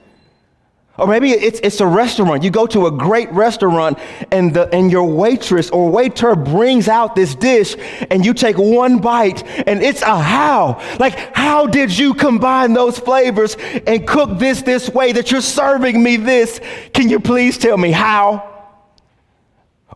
Or 0.99 1.07
maybe 1.07 1.31
it's, 1.31 1.59
it's 1.61 1.79
a 1.79 1.87
restaurant. 1.87 2.43
You 2.43 2.51
go 2.51 2.67
to 2.67 2.87
a 2.87 2.91
great 2.91 3.31
restaurant 3.31 3.99
and, 4.31 4.53
the, 4.53 4.73
and 4.73 4.91
your 4.91 5.05
waitress 5.05 5.69
or 5.69 5.89
waiter 5.89 6.35
brings 6.35 6.87
out 6.87 7.15
this 7.15 7.35
dish 7.35 7.75
and 8.09 8.25
you 8.25 8.33
take 8.33 8.57
one 8.57 8.99
bite 8.99 9.43
and 9.67 9.81
it's 9.81 10.01
a 10.01 10.19
how. 10.19 10.81
Like, 10.99 11.35
how 11.35 11.67
did 11.67 11.97
you 11.97 12.13
combine 12.13 12.73
those 12.73 12.99
flavors 12.99 13.55
and 13.87 14.07
cook 14.07 14.39
this 14.39 14.61
this 14.61 14.89
way 14.89 15.11
that 15.13 15.31
you're 15.31 15.41
serving 15.41 16.01
me 16.01 16.17
this? 16.17 16.59
Can 16.93 17.09
you 17.09 17.19
please 17.19 17.57
tell 17.57 17.77
me 17.77 17.91
how? 17.91 18.48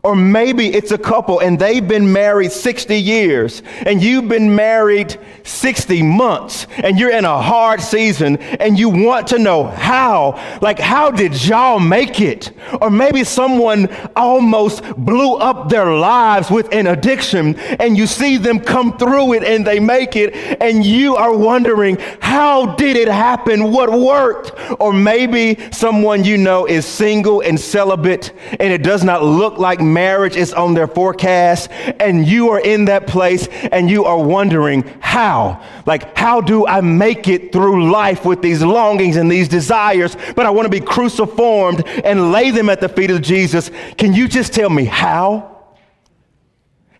Or 0.04 0.14
maybe 0.14 0.66
it's 0.66 0.92
a 0.92 0.98
couple 0.98 1.40
and 1.40 1.58
they've 1.58 1.86
been 1.86 2.12
married 2.12 2.52
60 2.52 2.94
years 2.94 3.62
and 3.86 4.02
you've 4.02 4.28
been 4.28 4.54
married 4.54 5.18
60 5.44 6.02
months 6.02 6.66
and 6.76 6.98
you're 6.98 7.10
in 7.10 7.24
a 7.24 7.40
hard 7.40 7.80
season 7.80 8.36
and 8.36 8.78
you 8.78 8.90
want 8.90 9.28
to 9.28 9.38
know 9.38 9.64
how. 9.64 10.58
Like, 10.60 10.78
how 10.78 11.10
did 11.10 11.42
y'all 11.46 11.80
make 11.80 12.20
it? 12.20 12.52
Or 12.82 12.90
maybe 12.90 13.24
someone 13.24 13.88
almost 14.14 14.82
blew 14.96 15.36
up 15.36 15.70
their 15.70 15.94
lives 15.94 16.50
with 16.50 16.70
an 16.74 16.86
addiction 16.86 17.56
and 17.56 17.96
you 17.96 18.06
see 18.06 18.36
them 18.36 18.60
come 18.60 18.98
through 18.98 19.32
it 19.32 19.42
and 19.42 19.66
they 19.66 19.80
make 19.80 20.16
it 20.16 20.34
and 20.60 20.84
you 20.84 21.16
are 21.16 21.34
wondering, 21.34 21.96
how 22.20 22.74
did 22.74 22.98
it 22.98 23.08
happen? 23.08 23.72
What 23.72 23.90
worked? 23.90 24.52
Or 24.78 24.92
maybe 24.92 25.58
someone 25.70 26.24
you 26.24 26.36
know 26.36 26.66
is 26.66 26.84
single 26.84 27.40
and 27.40 27.58
celibate 27.58 28.32
and 28.60 28.70
it 28.70 28.82
does 28.82 29.02
not 29.02 29.22
look 29.22 29.56
like 29.56 29.80
marriage 29.94 30.36
is 30.36 30.52
on 30.52 30.74
their 30.74 30.86
forecast, 30.86 31.70
and 31.98 32.26
you 32.26 32.50
are 32.50 32.60
in 32.60 32.84
that 32.86 33.06
place 33.06 33.48
and 33.72 33.88
you 33.88 34.04
are 34.04 34.22
wondering, 34.22 34.82
how? 35.00 35.64
Like, 35.86 36.16
how 36.16 36.40
do 36.40 36.66
I 36.66 36.80
make 36.80 37.28
it 37.28 37.52
through 37.52 37.90
life 37.90 38.24
with 38.24 38.42
these 38.42 38.62
longings 38.62 39.16
and 39.16 39.30
these 39.30 39.48
desires? 39.48 40.16
But 40.34 40.44
I 40.44 40.50
want 40.50 40.66
to 40.66 40.70
be 40.70 40.80
cruciformed 40.80 41.86
and 41.86 42.32
lay 42.32 42.50
them 42.50 42.68
at 42.68 42.80
the 42.80 42.88
feet 42.88 43.10
of 43.10 43.22
Jesus. 43.22 43.70
Can 43.96 44.12
you 44.12 44.28
just 44.28 44.52
tell 44.52 44.68
me 44.68 44.84
how? 44.84 45.54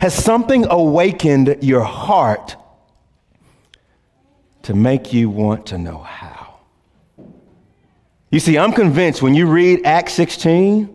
Has 0.01 0.15
something 0.15 0.67
awakened 0.71 1.59
your 1.61 1.83
heart 1.83 2.57
to 4.63 4.75
make 4.75 5.13
you 5.13 5.29
want 5.29 5.67
to 5.67 5.79
know 5.79 5.99
how? 5.99 6.61
You 8.31 8.41
see, 8.41 8.59
I'm 8.59 8.73
convinced 8.73 9.23
when 9.23 9.35
you 9.35 9.47
read 9.47 9.87
Acts 9.87 10.13
16, 10.15 10.94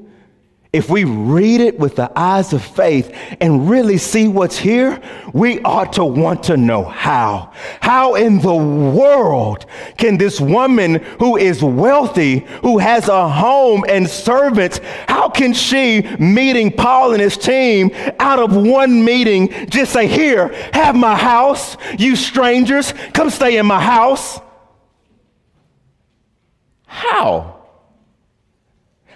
if 0.71 0.87
we 0.87 1.03
read 1.03 1.61
it 1.61 1.79
with 1.79 1.95
the 1.95 2.11
eyes 2.15 2.53
of 2.53 2.63
faith 2.63 3.11
and 3.41 3.67
really 3.71 3.97
see 3.97 4.27
what's 4.27 4.57
here, 4.57 5.01
we 5.33 5.59
ought 5.61 5.93
to 5.93 6.05
want 6.05 6.43
to 6.43 6.57
know 6.57 6.83
how. 6.83 7.51
How 7.81 8.13
in 8.13 8.39
the 8.39 8.53
world 8.53 9.65
can 9.97 10.19
this 10.19 10.39
woman 10.39 10.95
who 11.17 11.37
is 11.37 11.63
wealthy, 11.63 12.45
who 12.61 12.77
has 12.77 13.07
a 13.07 13.27
home 13.27 13.83
and 13.89 14.07
servants, 14.07 14.79
how 15.07 15.27
can 15.29 15.53
she, 15.53 16.03
meeting 16.19 16.71
Paul 16.71 17.13
and 17.13 17.21
his 17.21 17.35
team, 17.35 17.89
out 18.19 18.37
of 18.37 18.55
one 18.55 19.03
meeting, 19.03 19.49
just 19.71 19.91
say, 19.91 20.05
Here, 20.05 20.49
have 20.73 20.95
my 20.95 21.15
house, 21.15 21.77
you 21.97 22.15
strangers, 22.15 22.93
come 23.13 23.31
stay 23.31 23.57
in 23.57 23.65
my 23.65 23.81
house? 23.81 24.39
How? 26.85 27.58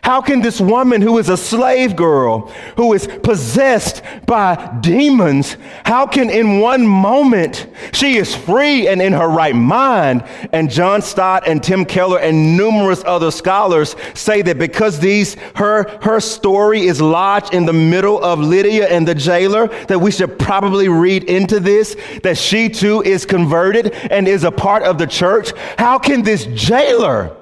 How 0.03 0.19
can 0.19 0.41
this 0.41 0.60
woman 0.60 1.01
who 1.01 1.17
is 1.17 1.29
a 1.29 1.38
slave 1.38 1.95
girl, 1.95 2.51
who 2.75 2.91
is 2.91 3.07
possessed 3.24 4.01
by 4.25 4.77
demons, 4.81 5.55
how 5.86 6.07
can 6.07 6.29
in 6.29 6.60
one 6.60 6.86
moment 6.86 7.67
she 7.93 8.17
is 8.17 8.36
free 8.36 8.89
and 8.89 9.01
in 9.01 9.13
her 9.13 9.29
right 9.29 9.55
mind? 9.55 10.25
And 10.51 10.69
John 10.69 11.01
Stott 11.01 11.48
and 11.48 11.63
Tim 11.63 11.86
Keller 11.86 12.19
and 12.19 12.57
numerous 12.57 13.01
other 13.05 13.31
scholars 13.31 13.95
say 14.13 14.41
that 14.41 14.57
because 14.57 15.00
these 15.00 15.36
her 15.55 15.88
her 16.01 16.19
story 16.19 16.86
is 16.86 17.00
lodged 17.00 17.53
in 17.53 17.65
the 17.65 17.72
middle 17.72 18.22
of 18.22 18.39
Lydia 18.39 18.89
and 18.89 19.07
the 19.07 19.15
jailer, 19.15 19.67
that 19.86 20.00
we 20.00 20.12
should 20.12 20.38
probably 20.38 20.89
read 20.89 21.24
into 21.24 21.62
this 21.62 21.95
that 22.24 22.38
she 22.38 22.67
too 22.67 23.01
is 23.03 23.25
converted 23.25 23.93
and 24.12 24.27
is 24.27 24.43
a 24.43 24.51
part 24.51 24.83
of 24.83 24.98
the 24.98 25.07
church. 25.07 25.53
How 25.77 25.98
can 25.98 26.24
this 26.24 26.45
jailer 26.48 27.38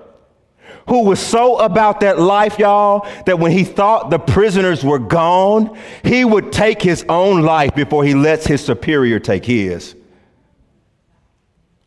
who 0.88 1.04
was 1.04 1.20
so 1.20 1.60
about 1.60 2.00
that 2.02 2.20
life, 2.20 2.60
y'all, 2.60 3.08
that 3.26 3.40
when 3.40 3.52
he 3.52 3.64
thought 3.64 4.10
the 4.10 4.20
prisoners 4.20 4.84
were 4.84 5.00
gone, 5.00 5.78
he 6.04 6.26
would 6.26 6.52
take 6.52 6.82
his 6.82 7.06
own 7.08 7.42
life 7.42 7.76
before 7.76 8.04
he 8.04 8.14
lets 8.14 8.46
his 8.46 8.64
superior 8.64 9.20
take 9.20 9.46
his. 9.46 9.96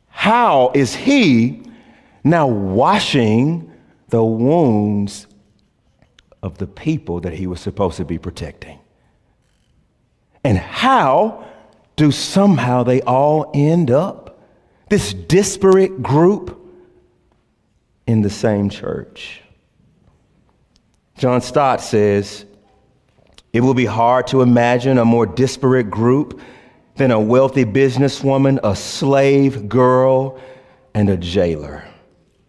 How 0.09 0.71
is 0.75 0.95
he 0.95 1.63
now 2.23 2.47
washing 2.47 3.71
the 4.09 4.25
wounds 4.25 5.27
of 6.43 6.59
the 6.59 6.67
people 6.67 7.21
that 7.21 7.35
he 7.35 7.47
was 7.47 7.61
supposed 7.61 7.97
to 7.97 8.05
be 8.05 8.19
protecting? 8.19 8.79
And 10.45 10.59
how 10.59 11.47
do 11.97 12.13
somehow 12.13 12.83
they 12.83 13.01
all 13.03 13.51
end 13.55 13.91
up, 13.91 14.41
this 14.89 15.13
disparate 15.15 16.03
group, 16.03 16.64
in 18.07 18.23
the 18.23 18.31
same 18.31 18.69
church. 18.69 19.41
John 21.17 21.41
Stott 21.41 21.81
says, 21.81 22.45
It 23.53 23.61
will 23.61 23.75
be 23.75 23.87
hard 23.87 24.27
to 24.29 24.43
imagine 24.43 24.99
a 24.99 25.05
more 25.05 25.27
disparate 25.27 25.91
group 25.91 26.41
than 26.97 27.11
a 27.11 27.21
wealthy 27.21 27.65
businesswoman, 27.65 28.61
a 28.63 28.77
slave 28.77 29.69
girl, 29.69 30.41
and 30.95 31.09
a 31.09 31.17
jailer. 31.17 31.85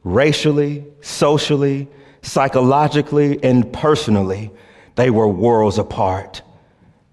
Racially, 0.03 0.85
socially, 1.01 1.87
psychologically, 2.21 3.43
and 3.43 3.71
personally, 3.71 4.51
they 4.95 5.09
were 5.09 5.27
worlds 5.27 5.77
apart. 5.77 6.41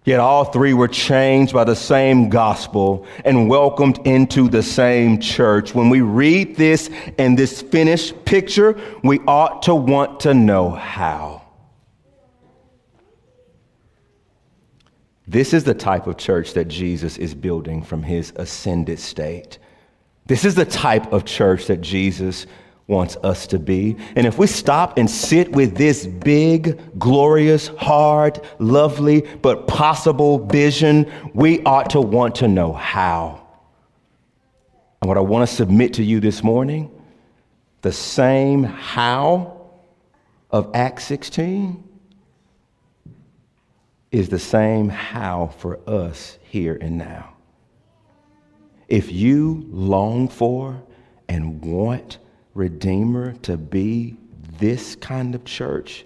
Yet 0.05 0.19
all 0.19 0.45
three 0.45 0.75
were 0.75 0.89
changed 0.89 1.53
by 1.53 1.63
the 1.63 1.77
same 1.77 2.29
gospel 2.29 3.07
and 3.25 3.49
welcomed 3.49 4.05
into 4.05 4.49
the 4.49 4.63
same 4.63 5.21
church. 5.21 5.75
When 5.75 5.91
we 5.91 6.01
read 6.01 6.57
this 6.57 6.91
and 7.19 7.39
this 7.39 7.63
finished 7.63 8.25
picture, 8.25 8.77
we 9.05 9.21
ought 9.21 9.63
to 9.63 9.75
want 9.77 10.21
to 10.21 10.35
know 10.35 10.71
how. 10.71 11.43
This 15.29 15.55
is 15.55 15.63
the 15.63 15.75
type 15.75 16.09
of 16.09 16.17
church 16.17 16.55
that 16.55 16.67
Jesus 16.67 17.17
is 17.17 17.33
building 17.33 17.83
from 17.83 18.03
his 18.03 18.33
ascended 18.35 18.99
state. 18.99 19.61
This 20.27 20.45
is 20.45 20.57
the 20.57 20.65
type 20.65 21.13
of 21.13 21.25
church 21.25 21.67
that 21.67 21.81
Jesus 21.81 22.47
wants 22.87 23.17
us 23.23 23.47
to 23.49 23.59
be. 23.59 23.97
And 24.17 24.27
if 24.27 24.39
we 24.39 24.47
stop 24.47 24.99
and 24.99 25.09
sit 25.11 25.53
with 25.53 25.77
this 25.77 26.07
big, 26.07 26.99
glorious, 26.99 27.69
hard, 27.69 28.41
lovely, 28.59 29.23
but 29.41 29.67
possible 29.67 30.45
vision, 30.47 31.11
we 31.35 31.63
ought 31.63 31.91
to 31.91 32.01
want 32.01 32.35
to 32.37 32.49
know 32.49 32.73
how. 32.73 33.47
And 35.01 35.09
what 35.09 35.17
I 35.17 35.21
want 35.21 35.49
to 35.49 35.55
submit 35.55 35.95
to 35.95 36.03
you 36.03 36.21
this 36.21 36.43
morning, 36.43 36.91
the 37.81 37.93
same 37.93 38.63
how 38.63 39.71
of 40.51 40.71
Acts 40.75 41.05
16 41.05 41.83
is 44.13 44.29
the 44.29 44.39
same 44.39 44.89
how 44.89 45.55
for 45.59 45.81
us 45.89 46.39
here 46.43 46.79
and 46.81 46.99
now. 46.99 47.35
If 48.87 49.11
you 49.11 49.67
long 49.71 50.29
for 50.29 50.83
and 51.29 51.65
want 51.65 52.19
Redeemer 52.55 53.33
to 53.43 53.57
be 53.57 54.17
this 54.59 54.97
kind 54.97 55.35
of 55.35 55.45
church, 55.45 56.05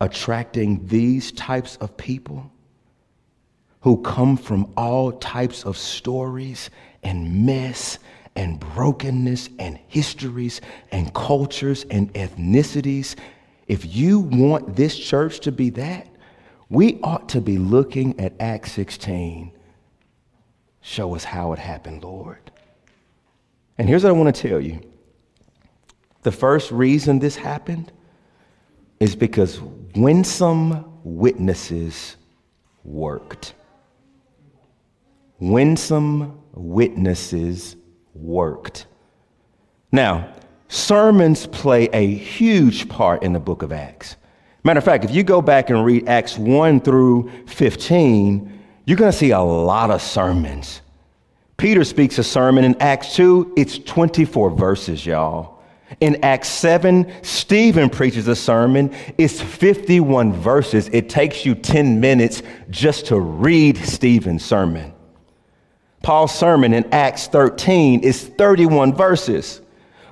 attracting 0.00 0.86
these 0.86 1.32
types 1.32 1.76
of 1.76 1.96
people 1.96 2.50
who 3.80 4.02
come 4.02 4.36
from 4.36 4.72
all 4.76 5.12
types 5.12 5.64
of 5.64 5.76
stories 5.76 6.70
and 7.02 7.46
mess 7.46 7.98
and 8.36 8.60
brokenness 8.60 9.48
and 9.58 9.78
histories 9.88 10.60
and 10.92 11.12
cultures 11.14 11.84
and 11.90 12.12
ethnicities. 12.14 13.16
If 13.68 13.94
you 13.94 14.20
want 14.20 14.76
this 14.76 14.98
church 14.98 15.40
to 15.40 15.52
be 15.52 15.70
that, 15.70 16.08
we 16.68 17.00
ought 17.02 17.28
to 17.30 17.40
be 17.40 17.58
looking 17.58 18.18
at 18.20 18.32
Acts 18.38 18.72
16. 18.72 19.52
Show 20.82 21.14
us 21.14 21.24
how 21.24 21.52
it 21.52 21.58
happened, 21.58 22.04
Lord. 22.04 22.50
And 23.76 23.88
here's 23.88 24.04
what 24.04 24.10
I 24.10 24.12
want 24.12 24.34
to 24.34 24.48
tell 24.48 24.60
you 24.60 24.80
the 26.22 26.32
first 26.32 26.70
reason 26.70 27.18
this 27.18 27.36
happened 27.36 27.92
is 28.98 29.16
because 29.16 29.60
winsome 29.94 30.84
witnesses 31.02 32.16
worked. 32.84 33.54
Winsome 35.38 36.38
witnesses 36.52 37.76
worked. 38.14 38.86
Now, 39.92 40.34
sermons 40.68 41.46
play 41.46 41.88
a 41.92 42.14
huge 42.14 42.88
part 42.88 43.22
in 43.22 43.32
the 43.32 43.40
book 43.40 43.62
of 43.62 43.72
Acts. 43.72 44.16
Matter 44.62 44.78
of 44.78 44.84
fact, 44.84 45.04
if 45.04 45.10
you 45.10 45.22
go 45.22 45.40
back 45.40 45.70
and 45.70 45.82
read 45.84 46.06
Acts 46.06 46.36
1 46.36 46.80
through 46.82 47.30
15, 47.46 48.60
you're 48.84 48.98
going 48.98 49.10
to 49.10 49.16
see 49.16 49.30
a 49.30 49.40
lot 49.40 49.90
of 49.90 50.02
sermons. 50.02 50.82
Peter 51.56 51.84
speaks 51.84 52.18
a 52.18 52.24
sermon 52.24 52.64
in 52.64 52.74
Acts 52.80 53.16
2, 53.16 53.54
it's 53.56 53.78
24 53.78 54.50
verses, 54.50 55.04
y'all. 55.04 55.59
In 55.98 56.22
Acts 56.22 56.48
7, 56.48 57.12
Stephen 57.22 57.90
preaches 57.90 58.28
a 58.28 58.36
sermon. 58.36 58.94
It's 59.18 59.40
51 59.40 60.32
verses. 60.32 60.88
It 60.92 61.08
takes 61.08 61.44
you 61.44 61.54
10 61.56 61.98
minutes 62.00 62.42
just 62.70 63.06
to 63.06 63.18
read 63.18 63.76
Stephen's 63.78 64.44
sermon. 64.44 64.92
Paul's 66.02 66.34
sermon 66.34 66.72
in 66.72 66.86
Acts 66.92 67.26
13 67.26 68.00
is 68.00 68.24
31 68.24 68.94
verses. 68.94 69.59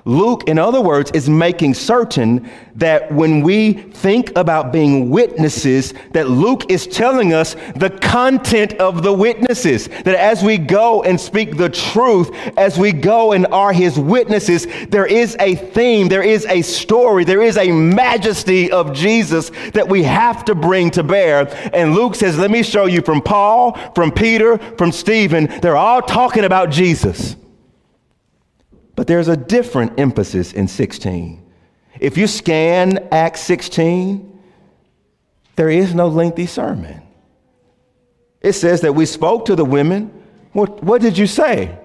Luke, 0.09 0.45
in 0.47 0.57
other 0.57 0.81
words, 0.81 1.11
is 1.11 1.29
making 1.29 1.75
certain 1.75 2.49
that 2.73 3.11
when 3.11 3.41
we 3.41 3.73
think 3.73 4.35
about 4.35 4.73
being 4.73 5.11
witnesses, 5.11 5.93
that 6.13 6.27
Luke 6.27 6.71
is 6.71 6.87
telling 6.87 7.31
us 7.31 7.55
the 7.75 7.91
content 8.01 8.73
of 8.75 9.03
the 9.03 9.13
witnesses. 9.13 9.87
That 9.87 10.15
as 10.15 10.41
we 10.43 10.57
go 10.57 11.03
and 11.03 11.21
speak 11.21 11.57
the 11.57 11.69
truth, 11.69 12.31
as 12.57 12.79
we 12.79 12.91
go 12.91 13.33
and 13.33 13.45
are 13.47 13.71
his 13.71 13.99
witnesses, 13.99 14.65
there 14.89 15.05
is 15.05 15.37
a 15.39 15.53
theme, 15.53 16.07
there 16.07 16.23
is 16.23 16.43
a 16.47 16.63
story, 16.63 17.23
there 17.23 17.43
is 17.43 17.57
a 17.57 17.71
majesty 17.71 18.71
of 18.71 18.93
Jesus 18.93 19.51
that 19.73 19.87
we 19.87 20.01
have 20.01 20.43
to 20.45 20.55
bring 20.55 20.89
to 20.91 21.03
bear. 21.03 21.47
And 21.71 21.93
Luke 21.93 22.15
says, 22.15 22.35
Let 22.35 22.49
me 22.49 22.63
show 22.63 22.85
you 22.85 23.01
from 23.01 23.21
Paul, 23.21 23.77
from 23.93 24.11
Peter, 24.11 24.57
from 24.75 24.91
Stephen, 24.91 25.45
they're 25.61 25.77
all 25.77 26.01
talking 26.01 26.45
about 26.45 26.71
Jesus. 26.71 27.35
But 28.99 29.07
there's 29.07 29.29
a 29.29 29.37
different 29.37 29.97
emphasis 29.97 30.51
in 30.51 30.67
16. 30.67 31.41
If 32.01 32.17
you 32.17 32.27
scan 32.27 33.07
Acts 33.13 33.39
16, 33.39 34.41
there 35.55 35.69
is 35.69 35.95
no 35.95 36.09
lengthy 36.09 36.45
sermon. 36.45 37.01
It 38.41 38.51
says 38.51 38.81
that 38.81 38.91
we 38.91 39.05
spoke 39.05 39.45
to 39.45 39.55
the 39.55 39.63
women. 39.63 40.11
What, 40.51 40.83
what 40.83 41.01
did 41.01 41.17
you 41.17 41.27
say? 41.27 41.79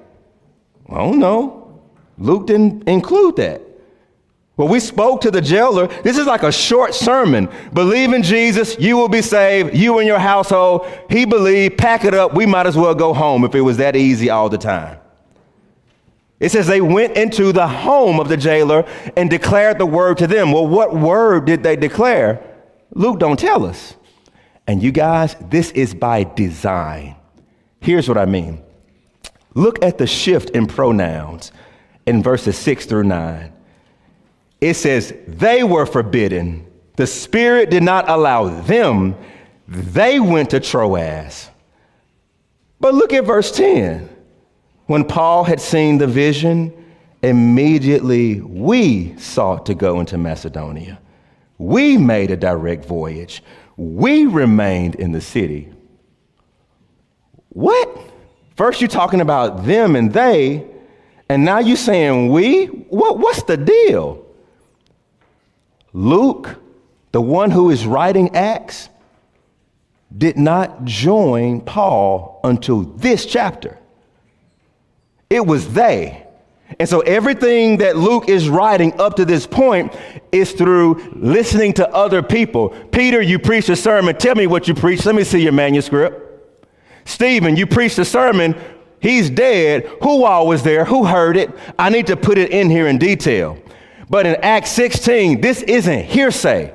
Oh, 0.89 1.13
no. 1.13 1.85
Luke 2.19 2.49
didn't 2.49 2.89
include 2.89 3.37
that. 3.37 3.63
Well, 4.57 4.67
we 4.67 4.81
spoke 4.81 5.21
to 5.21 5.31
the 5.31 5.41
jailer. 5.41 5.87
This 6.03 6.19
is 6.19 6.27
like 6.27 6.43
a 6.43 6.51
short 6.51 6.97
sermon. 6.97 7.49
Believe 7.73 8.13
in 8.13 8.25
Jesus, 8.25 8.77
you 8.81 8.97
will 8.97 9.09
be 9.09 9.23
saved, 9.23 9.73
you 9.77 10.01
and 10.01 10.09
your 10.09 10.19
household. 10.19 10.89
He 11.09 11.27
believed, 11.27 11.79
pack 11.79 12.05
it 12.05 12.13
up. 12.13 12.35
We 12.35 12.45
might 12.45 12.67
as 12.67 12.77
well 12.77 12.97
go 12.97 13.15
home 13.15 13.45
if 13.45 13.55
it 13.55 13.61
was 13.61 13.77
that 13.77 13.95
easy 13.95 14.31
all 14.31 14.49
the 14.49 14.59
time. 14.59 14.99
It 16.41 16.51
says 16.51 16.67
they 16.67 16.81
went 16.81 17.17
into 17.17 17.53
the 17.53 17.67
home 17.67 18.21
of 18.21 18.29
the 18.29 18.37
jailer 18.37 18.85
and 19.17 19.31
declared 19.31 19.79
the 19.79 19.87
word 19.87 20.19
to 20.19 20.27
them. 20.27 20.53
Well, 20.53 20.67
what 20.67 20.95
word 20.95 21.45
did 21.45 21.63
they 21.63 21.77
declare? 21.77 22.43
Luke 22.93 23.19
don't 23.19 23.39
tell 23.39 23.65
us. 23.65 23.95
And 24.67 24.83
you 24.83 24.93
guys, 24.93 25.37
this 25.41 25.71
is 25.73 25.95
by 25.95 26.25
design. 26.25 27.17
Here's 27.81 28.09
what 28.09 28.19
I 28.19 28.25
mean. 28.25 28.63
Look 29.55 29.85
at 29.85 29.99
the 29.99 30.07
shift 30.07 30.51
in 30.51 30.67
pronouns 30.67 31.53
in 32.07 32.23
verses 32.23 32.59
6 32.59 32.87
through 32.87 33.05
9. 33.05 33.53
It 34.61 34.75
says, 34.75 35.15
They 35.29 35.63
were 35.63 35.87
forbidden. 35.87 36.67
The 36.97 37.07
Spirit 37.07 37.71
did 37.71 37.83
not 37.83 38.09
allow 38.09 38.49
them. 38.49 39.17
They 39.69 40.21
went 40.21 40.51
to 40.51 40.61
Troas. 40.61 41.51
But 42.81 42.95
look 42.95 43.13
at 43.13 43.25
verse 43.25 43.53
10. 43.53 44.09
When 44.87 45.05
Paul 45.05 45.45
had 45.45 45.61
seen 45.61 45.99
the 45.99 46.07
vision, 46.07 46.73
immediately 47.23 48.41
we 48.41 49.17
sought 49.19 49.67
to 49.67 49.75
go 49.75 50.01
into 50.01 50.19
Macedonia. 50.19 51.01
We 51.57 51.97
made 51.97 52.31
a 52.31 52.37
direct 52.37 52.85
voyage. 52.85 53.43
We 53.77 54.27
remained 54.27 54.97
in 54.97 55.13
the 55.13 55.21
city. 55.21 55.73
What? 57.49 57.99
First 58.57 58.81
you're 58.81 58.89
talking 58.89 59.21
about 59.21 59.65
them 59.65 59.97
and 59.97 60.13
they, 60.13 60.67
and 61.29 61.45
now 61.45 61.61
you're 61.61 61.77
saying 61.77 62.31
we? 62.31 62.67
What, 62.67 63.19
what's 63.19 63.43
the 63.45 63.57
deal? 63.57 64.27
Luke, 65.93 66.61
the 67.13 67.23
one 67.23 67.51
who 67.51 67.71
is 67.71 67.87
writing 67.87 68.35
Acts, 68.37 68.91
did 70.17 70.37
not 70.37 70.85
join 70.85 71.61
Paul 71.61 72.41
until 72.45 72.83
this 72.83 73.25
chapter. 73.25 73.79
It 75.31 75.47
was 75.47 75.73
they. 75.73 76.25
And 76.79 76.89
so 76.89 77.01
everything 77.01 77.79
that 77.79 77.97
Luke 77.97 78.29
is 78.29 78.49
writing 78.49 78.99
up 79.01 79.17
to 79.17 79.25
this 79.25 79.47
point 79.47 79.95
is 80.33 80.53
through 80.53 81.13
listening 81.15 81.73
to 81.75 81.89
other 81.91 82.23
people. 82.23 82.71
Peter, 82.91 83.21
you 83.21 83.39
preached 83.39 83.69
a 83.69 83.77
sermon. 83.77 84.17
Tell 84.17 84.35
me 84.35 84.47
what 84.47 84.67
you 84.67 84.75
preached. 84.75 85.07
Let 85.07 85.15
me 85.15 85.25
see 85.25 85.43
your 85.43 85.53
manuscript. 85.53 86.21
Stephen, 87.05 87.57
you 87.57 87.67
preached 87.67 87.99
a 87.99 88.05
sermon. 88.05 88.57
He's 89.01 89.29
dead. 89.29 89.85
Who 90.03 90.25
all 90.25 90.47
was 90.47 90.63
there? 90.63 90.85
Who 90.85 91.05
heard 91.05 91.37
it? 91.37 91.51
I 91.79 91.91
need 91.91 92.07
to 92.07 92.17
put 92.17 92.39
it 92.39 92.51
in 92.51 92.71
here 92.71 92.89
in 92.89 92.99
detail. 92.99 93.59
But 94.09 94.27
in 94.27 94.37
Acts 94.37 94.71
16, 94.71 95.41
this 95.41 95.63
isn't 95.63 96.05
hearsay. 96.05 96.75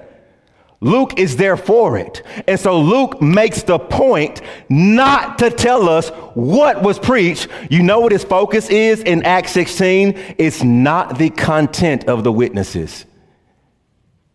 Luke 0.82 1.20
is 1.20 1.36
there 1.36 1.58
for 1.58 1.98
it. 1.98 2.24
And 2.48 2.60
so 2.60 2.80
Luke 2.80 3.22
makes 3.22 3.64
the 3.64 3.78
point 3.78 4.42
not 4.70 5.40
to 5.40 5.50
tell 5.50 5.90
us 5.90 6.10
what 6.36 6.82
was 6.82 6.98
preached. 6.98 7.50
You 7.70 7.84
know 7.84 8.00
what 8.00 8.14
his 8.14 8.24
focus 8.24 8.70
is 8.70 9.02
in 9.02 9.24
Acts 9.24 9.52
16? 9.52 10.36
It's 10.38 10.64
not 10.64 11.18
the 11.18 11.30
content 11.30 12.06
of 12.06 12.24
the 12.24 12.32
witnesses, 12.32 13.06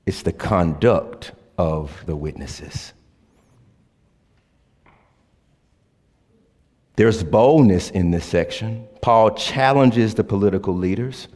it's 0.07 0.23
the 0.23 0.33
conduct 0.33 1.33
of 1.57 2.05
the 2.05 2.17
witnesses. 2.17 2.93
There's 6.97 7.25
boldness 7.25 7.91
in 7.91 8.13
this 8.13 8.25
section. 8.25 8.87
Paul 9.03 9.33
challenges 9.33 10.15
the 10.15 10.23
political 10.23 10.77
leaders. 10.77 11.27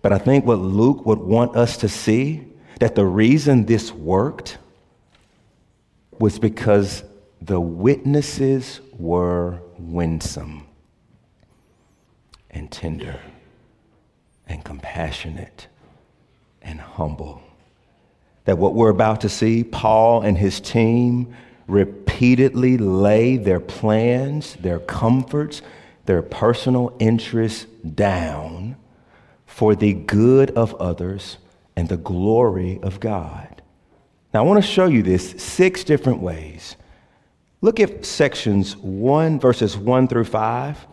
But 0.00 0.12
I 0.12 0.18
think 0.18 0.46
what 0.46 0.58
Luke 0.58 1.04
would 1.04 1.18
want 1.18 1.54
us 1.54 1.76
to 1.78 1.88
see 1.88 2.47
that 2.78 2.94
the 2.94 3.04
reason 3.04 3.66
this 3.66 3.92
worked 3.92 4.58
was 6.18 6.38
because 6.38 7.04
the 7.40 7.60
witnesses 7.60 8.80
were 8.98 9.60
winsome 9.78 10.66
and 12.50 12.70
tender 12.70 13.20
and 14.46 14.64
compassionate 14.64 15.68
and 16.62 16.80
humble. 16.80 17.42
That 18.44 18.58
what 18.58 18.74
we're 18.74 18.90
about 18.90 19.20
to 19.22 19.28
see, 19.28 19.62
Paul 19.62 20.22
and 20.22 20.38
his 20.38 20.60
team 20.60 21.34
repeatedly 21.66 22.78
lay 22.78 23.36
their 23.36 23.60
plans, 23.60 24.56
their 24.56 24.78
comforts, 24.78 25.62
their 26.06 26.22
personal 26.22 26.96
interests 26.98 27.66
down 27.94 28.76
for 29.46 29.74
the 29.74 29.92
good 29.92 30.50
of 30.52 30.74
others 30.76 31.36
and 31.78 31.88
the 31.88 31.96
glory 31.96 32.80
of 32.82 32.98
God. 32.98 33.62
Now, 34.34 34.40
I 34.40 34.42
want 34.42 34.62
to 34.62 34.68
show 34.68 34.86
you 34.86 35.00
this 35.00 35.30
six 35.40 35.84
different 35.84 36.20
ways. 36.20 36.74
Look 37.60 37.78
at 37.78 38.04
sections 38.04 38.76
1, 38.76 39.38
verses 39.38 39.76
1 39.76 40.08
through 40.08 40.24
5. 40.24 40.86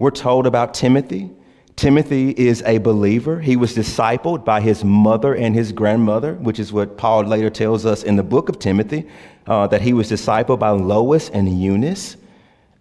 We're 0.00 0.10
told 0.10 0.48
about 0.48 0.74
Timothy. 0.74 1.30
Timothy 1.76 2.30
is 2.30 2.62
a 2.62 2.78
believer. 2.78 3.40
He 3.40 3.54
was 3.54 3.76
discipled 3.76 4.44
by 4.44 4.60
his 4.60 4.82
mother 4.82 5.36
and 5.36 5.54
his 5.54 5.70
grandmother, 5.70 6.34
which 6.34 6.58
is 6.58 6.72
what 6.72 6.98
Paul 6.98 7.22
later 7.22 7.48
tells 7.48 7.86
us 7.86 8.02
in 8.02 8.16
the 8.16 8.24
book 8.24 8.48
of 8.48 8.58
Timothy, 8.58 9.06
uh, 9.46 9.68
that 9.68 9.82
he 9.82 9.92
was 9.92 10.10
discipled 10.10 10.58
by 10.58 10.70
Lois 10.70 11.30
and 11.30 11.62
Eunice. 11.62 12.16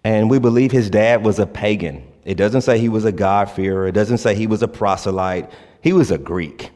And 0.04 0.28
we 0.28 0.40
believe 0.40 0.72
his 0.72 0.90
dad 0.90 1.24
was 1.24 1.38
a 1.38 1.46
pagan. 1.46 2.04
It 2.26 2.36
doesn't 2.36 2.62
say 2.62 2.80
he 2.80 2.90
was 2.90 3.06
a 3.06 3.12
God-fearer. 3.12 3.88
It 3.88 3.94
doesn't 3.94 4.18
say 4.18 4.34
he 4.34 4.48
was 4.48 4.64
a 4.64 4.68
proselyte. 4.68 5.52
He 5.82 5.94
was 5.94 6.10
a 6.10 6.18
Greek. 6.18 6.72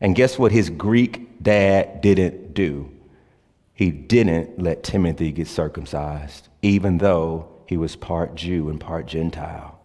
And 0.00 0.14
guess 0.14 0.38
what 0.38 0.52
his 0.52 0.70
Greek 0.70 1.42
dad 1.42 2.00
didn't 2.00 2.54
do? 2.54 2.90
He 3.72 3.90
didn't 3.90 4.62
let 4.62 4.82
Timothy 4.82 5.32
get 5.32 5.48
circumcised, 5.48 6.48
even 6.62 6.98
though 6.98 7.48
he 7.66 7.76
was 7.76 7.96
part 7.96 8.34
Jew 8.34 8.68
and 8.68 8.80
part 8.80 9.06
Gentile. 9.06 9.78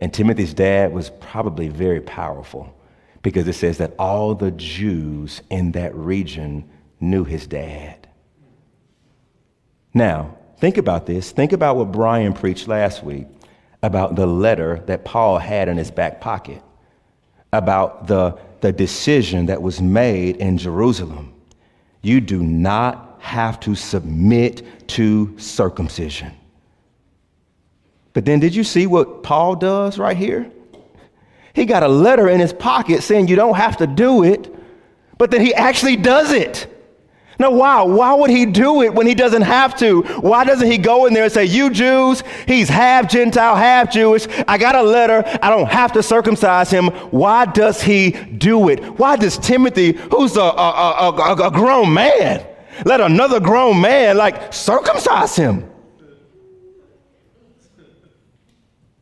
And 0.00 0.12
Timothy's 0.12 0.54
dad 0.54 0.92
was 0.92 1.10
probably 1.20 1.68
very 1.68 2.00
powerful 2.00 2.74
because 3.22 3.48
it 3.48 3.54
says 3.54 3.78
that 3.78 3.94
all 3.98 4.34
the 4.34 4.50
Jews 4.50 5.42
in 5.50 5.72
that 5.72 5.94
region 5.94 6.68
knew 7.00 7.24
his 7.24 7.46
dad. 7.46 8.08
Now, 9.94 10.36
think 10.58 10.76
about 10.76 11.06
this. 11.06 11.32
Think 11.32 11.52
about 11.52 11.76
what 11.76 11.92
Brian 11.92 12.32
preached 12.34 12.68
last 12.68 13.02
week 13.02 13.26
about 13.82 14.16
the 14.16 14.26
letter 14.26 14.82
that 14.86 15.04
Paul 15.04 15.38
had 15.38 15.68
in 15.68 15.76
his 15.76 15.90
back 15.90 16.18
pocket, 16.20 16.62
about 17.52 18.06
the 18.06 18.38
the 18.64 18.72
decision 18.72 19.44
that 19.44 19.60
was 19.60 19.82
made 19.82 20.38
in 20.38 20.56
Jerusalem. 20.56 21.34
You 22.00 22.18
do 22.18 22.42
not 22.42 23.18
have 23.20 23.60
to 23.60 23.74
submit 23.74 24.88
to 24.88 25.38
circumcision. 25.38 26.32
But 28.14 28.24
then, 28.24 28.40
did 28.40 28.54
you 28.54 28.64
see 28.64 28.86
what 28.86 29.22
Paul 29.22 29.56
does 29.56 29.98
right 29.98 30.16
here? 30.16 30.50
He 31.52 31.66
got 31.66 31.82
a 31.82 31.88
letter 31.88 32.26
in 32.30 32.40
his 32.40 32.54
pocket 32.54 33.02
saying 33.02 33.28
you 33.28 33.36
don't 33.36 33.56
have 33.56 33.76
to 33.76 33.86
do 33.86 34.24
it, 34.24 34.50
but 35.18 35.30
then 35.30 35.42
he 35.42 35.52
actually 35.52 35.96
does 35.96 36.32
it. 36.32 36.66
No, 37.38 37.50
why? 37.50 37.82
Why 37.82 38.14
would 38.14 38.30
he 38.30 38.46
do 38.46 38.82
it 38.82 38.94
when 38.94 39.06
he 39.06 39.14
doesn't 39.14 39.42
have 39.42 39.76
to? 39.78 40.02
Why 40.02 40.44
doesn't 40.44 40.70
he 40.70 40.78
go 40.78 41.06
in 41.06 41.14
there 41.14 41.24
and 41.24 41.32
say, 41.32 41.44
You 41.44 41.70
Jews, 41.70 42.22
he's 42.46 42.68
half 42.68 43.10
Gentile, 43.10 43.56
half 43.56 43.90
Jewish. 43.90 44.26
I 44.46 44.56
got 44.58 44.76
a 44.76 44.82
letter. 44.82 45.24
I 45.42 45.50
don't 45.50 45.68
have 45.68 45.92
to 45.92 46.02
circumcise 46.02 46.70
him. 46.70 46.88
Why 47.10 47.46
does 47.46 47.82
he 47.82 48.10
do 48.10 48.68
it? 48.68 48.80
Why 48.98 49.16
does 49.16 49.36
Timothy, 49.38 49.92
who's 49.92 50.36
a, 50.36 50.40
a, 50.40 51.10
a, 51.10 51.48
a 51.48 51.50
grown 51.50 51.92
man, 51.92 52.46
let 52.84 53.00
another 53.00 53.40
grown 53.40 53.80
man 53.80 54.16
like 54.16 54.52
circumcise 54.52 55.34
him? 55.34 55.68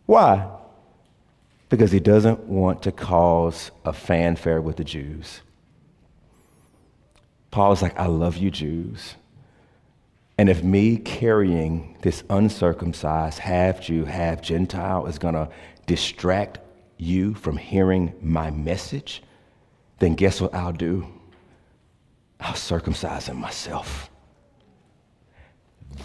Why? 0.07 0.49
Because 1.69 1.93
he 1.93 2.01
doesn't 2.01 2.41
want 2.41 2.83
to 2.83 2.93
cause 2.93 3.71
a 3.85 3.93
fanfare 3.93 4.61
with 4.61 4.77
the 4.77 4.85
Jews. 4.85 5.43
Paul 7.53 7.73
is 7.73 7.83
like, 7.83 7.97
I 8.01 8.07
love 8.07 8.39
you, 8.39 8.51
Jews. 8.51 9.15
And 10.39 10.49
if 10.49 10.65
me 10.65 10.97
carrying 10.97 11.97
this 12.01 12.25
uncircumcised, 12.31 13.39
half 13.39 13.81
Jew, 13.81 14.05
half 14.07 14.43
Gentile 14.43 15.07
is 15.07 15.19
going 15.19 15.35
to 15.35 15.49
distract 15.87 16.59
you 16.97 17.35
from 17.35 17.59
hearing 17.59 18.15
my 18.21 18.51
message, 18.51 19.23
then 19.99 20.15
guess 20.15 20.41
what 20.41 20.55
I'll 20.55 20.73
do? 20.73 21.07
I'll 22.41 22.55
circumcise 22.55 23.27
him 23.27 23.37
myself. 23.37 24.11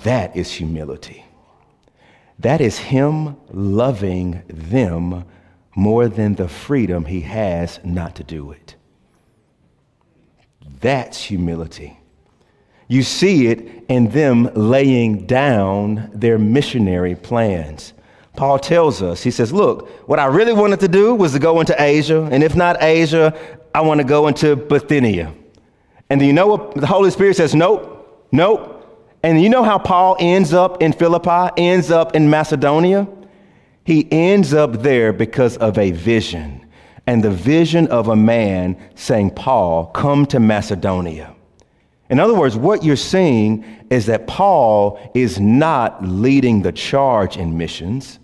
That 0.03 0.35
is 0.35 0.51
humility. 0.51 1.25
That 2.39 2.59
is 2.59 2.77
him 2.77 3.37
loving 3.49 4.43
them 4.47 5.23
more 5.75 6.09
than 6.09 6.35
the 6.35 6.49
freedom 6.49 7.05
he 7.05 7.21
has 7.21 7.79
not 7.83 8.15
to 8.15 8.23
do 8.23 8.51
it. 8.51 8.75
That's 10.79 11.21
humility. 11.21 11.99
You 12.87 13.03
see 13.03 13.47
it 13.47 13.85
in 13.89 14.09
them 14.09 14.49
laying 14.53 15.25
down 15.25 16.09
their 16.13 16.37
missionary 16.37 17.15
plans. 17.15 17.93
Paul 18.35 18.59
tells 18.59 19.01
us, 19.01 19.23
he 19.23 19.31
says, 19.31 19.51
Look, 19.51 19.89
what 20.07 20.19
I 20.19 20.25
really 20.25 20.53
wanted 20.53 20.79
to 20.81 20.87
do 20.87 21.15
was 21.15 21.33
to 21.33 21.39
go 21.39 21.59
into 21.59 21.75
Asia, 21.81 22.29
and 22.31 22.43
if 22.43 22.55
not 22.55 22.81
Asia, 22.81 23.37
I 23.73 23.81
want 23.81 23.99
to 23.99 24.03
go 24.05 24.27
into 24.27 24.55
Bithynia. 24.55 25.33
And 26.09 26.21
you 26.21 26.33
know 26.33 26.47
what 26.47 26.75
the 26.75 26.87
Holy 26.87 27.11
Spirit 27.11 27.35
says? 27.35 27.53
Nope, 27.53 28.27
nope. 28.31 28.73
And 29.23 29.41
you 29.41 29.49
know 29.49 29.63
how 29.63 29.77
Paul 29.77 30.15
ends 30.19 30.53
up 30.53 30.81
in 30.81 30.93
Philippi, 30.93 31.51
ends 31.57 31.91
up 31.91 32.15
in 32.15 32.29
Macedonia? 32.29 33.07
He 33.83 34.07
ends 34.11 34.53
up 34.53 34.83
there 34.83 35.11
because 35.11 35.57
of 35.57 35.77
a 35.77 35.91
vision 35.91 36.66
and 37.07 37.23
the 37.23 37.31
vision 37.31 37.87
of 37.87 38.09
a 38.09 38.15
man 38.15 38.77
saying, 38.95 39.31
Paul, 39.31 39.85
come 39.87 40.25
to 40.27 40.39
Macedonia. 40.39 41.33
In 42.09 42.19
other 42.19 42.35
words, 42.35 42.55
what 42.55 42.83
you're 42.83 42.97
seeing 42.97 43.63
is 43.89 44.05
that 44.05 44.27
Paul 44.27 44.99
is 45.13 45.39
not 45.39 46.03
leading 46.03 46.61
the 46.61 46.73
charge 46.73 47.37
in 47.37 47.57
missions. 47.57 48.19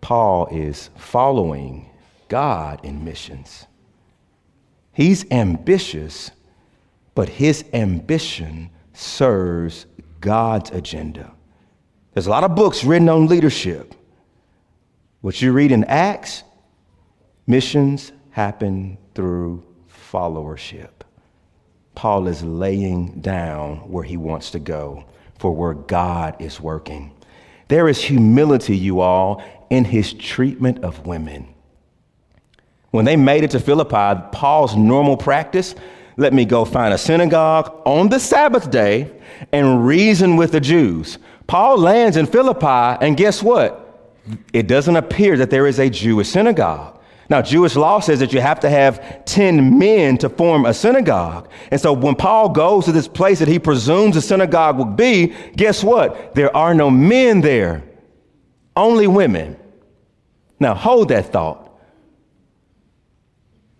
Paul 0.00 0.46
is 0.50 0.88
following 0.96 1.90
God 2.28 2.82
in 2.82 3.04
missions. 3.04 3.66
He's 4.92 5.30
ambitious, 5.30 6.30
but 7.14 7.28
his 7.28 7.64
ambition 7.74 8.70
serves 8.94 9.86
God's 10.20 10.70
agenda. 10.70 11.32
There's 12.14 12.26
a 12.26 12.30
lot 12.30 12.44
of 12.44 12.54
books 12.54 12.84
written 12.84 13.08
on 13.08 13.26
leadership. 13.26 13.94
What 15.20 15.40
you 15.40 15.52
read 15.52 15.72
in 15.72 15.84
Acts 15.84 16.42
Missions 17.48 18.12
happen 18.30 18.98
through 19.14 19.64
followership. 20.12 20.90
Paul 21.94 22.28
is 22.28 22.44
laying 22.44 23.20
down 23.20 23.78
where 23.90 24.04
he 24.04 24.18
wants 24.18 24.50
to 24.50 24.58
go 24.58 25.06
for 25.38 25.50
where 25.50 25.72
God 25.72 26.36
is 26.40 26.60
working. 26.60 27.10
There 27.68 27.88
is 27.88 28.02
humility, 28.02 28.76
you 28.76 29.00
all, 29.00 29.42
in 29.70 29.86
his 29.86 30.12
treatment 30.12 30.84
of 30.84 31.06
women. 31.06 31.48
When 32.90 33.06
they 33.06 33.16
made 33.16 33.44
it 33.44 33.50
to 33.52 33.60
Philippi, 33.60 34.22
Paul's 34.30 34.76
normal 34.76 35.16
practice 35.16 35.74
let 36.18 36.34
me 36.34 36.44
go 36.44 36.64
find 36.66 36.92
a 36.92 36.98
synagogue 36.98 37.80
on 37.86 38.08
the 38.08 38.18
Sabbath 38.18 38.70
day 38.70 39.10
and 39.52 39.86
reason 39.86 40.36
with 40.36 40.52
the 40.52 40.60
Jews. 40.60 41.16
Paul 41.46 41.78
lands 41.78 42.16
in 42.16 42.26
Philippi, 42.26 42.98
and 43.06 43.16
guess 43.16 43.42
what? 43.42 44.12
It 44.52 44.66
doesn't 44.66 44.96
appear 44.96 45.36
that 45.38 45.48
there 45.48 45.66
is 45.66 45.78
a 45.78 45.88
Jewish 45.88 46.28
synagogue. 46.28 46.97
Now, 47.30 47.42
Jewish 47.42 47.76
law 47.76 48.00
says 48.00 48.20
that 48.20 48.32
you 48.32 48.40
have 48.40 48.60
to 48.60 48.70
have 48.70 49.24
10 49.26 49.78
men 49.78 50.16
to 50.18 50.30
form 50.30 50.64
a 50.64 50.72
synagogue. 50.72 51.50
And 51.70 51.78
so 51.78 51.92
when 51.92 52.14
Paul 52.14 52.48
goes 52.48 52.86
to 52.86 52.92
this 52.92 53.06
place 53.06 53.40
that 53.40 53.48
he 53.48 53.58
presumes 53.58 54.16
a 54.16 54.22
synagogue 54.22 54.78
would 54.78 54.96
be, 54.96 55.34
guess 55.54 55.84
what? 55.84 56.34
There 56.34 56.54
are 56.56 56.72
no 56.72 56.90
men 56.90 57.42
there, 57.42 57.84
only 58.74 59.06
women. 59.06 59.58
Now, 60.58 60.74
hold 60.74 61.10
that 61.10 61.30
thought. 61.30 61.66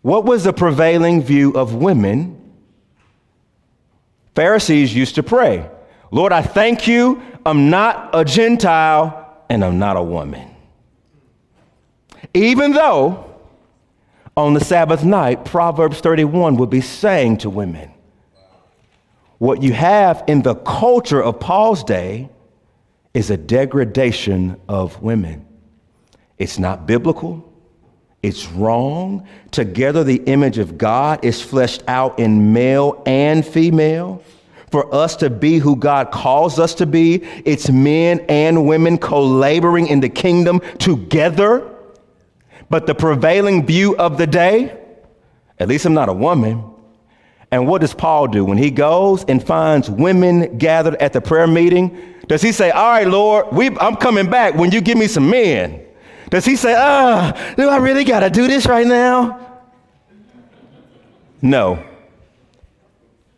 What 0.03 0.25
was 0.25 0.45
the 0.45 0.53
prevailing 0.53 1.23
view 1.23 1.53
of 1.53 1.75
women? 1.75 2.35
Pharisees 4.35 4.95
used 4.95 5.15
to 5.15 5.23
pray, 5.23 5.69
Lord, 6.11 6.33
I 6.33 6.43
thank 6.43 6.87
you, 6.87 7.23
I'm 7.45 7.71
not 7.71 8.11
a 8.13 8.25
Gentile 8.25 9.43
and 9.49 9.65
I'm 9.65 9.79
not 9.79 9.97
a 9.97 10.03
woman. 10.03 10.55
Even 12.35 12.73
though 12.73 13.28
on 14.39 14.55
the 14.55 14.65
Sabbath 14.65 15.05
night, 15.05 15.45
Proverbs 15.45 15.99
31 15.99 16.59
would 16.59 16.71
be 16.71 16.81
saying 16.81 17.39
to 17.39 17.51
women. 17.51 17.91
What 19.39 19.65
you 19.65 19.73
have 19.73 20.23
in 20.29 20.43
the 20.43 20.55
culture 20.55 21.21
of 21.21 21.41
Paul's 21.41 21.83
day 21.83 22.29
is 23.15 23.31
a 23.31 23.37
degradation 23.37 24.61
of 24.69 25.03
women. 25.03 25.45
It's 26.39 26.57
not 26.57 26.87
biblical. 26.87 27.53
It's 28.23 28.47
wrong. 28.47 29.27
Together, 29.51 30.05
the 30.05 30.23
image 30.27 30.59
of 30.59 30.79
God 30.79 31.25
is 31.25 31.43
fleshed 31.43 31.83
out 31.89 32.21
in 32.21 32.53
male 32.53 33.03
and 33.07 33.45
female. 33.45 34.23
For 34.71 34.95
us 34.95 35.17
to 35.17 35.31
be 35.31 35.59
who 35.59 35.75
God 35.75 36.13
calls 36.13 36.61
us 36.61 36.75
to 36.77 36.87
be, 36.87 37.25
it's 37.45 37.71
men 37.71 38.25
and 38.29 38.67
women 38.69 38.99
co 38.99 39.21
laboring 39.25 39.89
in 39.89 39.99
the 39.99 40.09
kingdom 40.09 40.61
together. 40.79 41.75
But 42.71 42.87
the 42.87 42.95
prevailing 42.95 43.67
view 43.67 43.97
of 43.97 44.19
the 44.19 44.27
day, 44.27 44.79
at 45.59 45.69
least 45.69 45.87
I'm 45.87 45.95
not 45.95 46.09
a 46.09 46.13
woman. 46.13 46.65
And 47.51 47.67
what 47.67 47.81
does 47.81 47.95
Paul 47.95 48.27
do? 48.27 48.45
When 48.45 48.59
he 48.59 48.71
goes 48.71 49.25
and 49.25 49.43
finds 49.43 49.89
women 49.89 50.59
gathered 50.59 50.97
at 50.97 51.13
the 51.13 51.21
prayer 51.21 51.47
meeting, 51.47 51.99
does 52.27 52.43
he 52.43 52.53
say, 52.53 52.71
All 52.71 52.91
right, 52.91 53.09
Lord, 53.09 53.47
we, 53.53 53.77
I'm 53.79 53.97
coming 53.97 54.29
back 54.29 54.55
when 54.55 54.71
you 54.71 54.81
give 54.81 54.99
me 54.99 55.07
some 55.07 55.31
men? 55.31 55.83
Does 56.29 56.45
he 56.45 56.57
say, 56.57 56.75
Ah, 56.77 57.55
do 57.57 57.69
I 57.69 57.79
really 57.79 58.05
got 58.05 58.21
to 58.21 58.29
do 58.29 58.47
this 58.47 58.67
right 58.67 58.87
now? 58.87 59.41
No. 61.41 61.83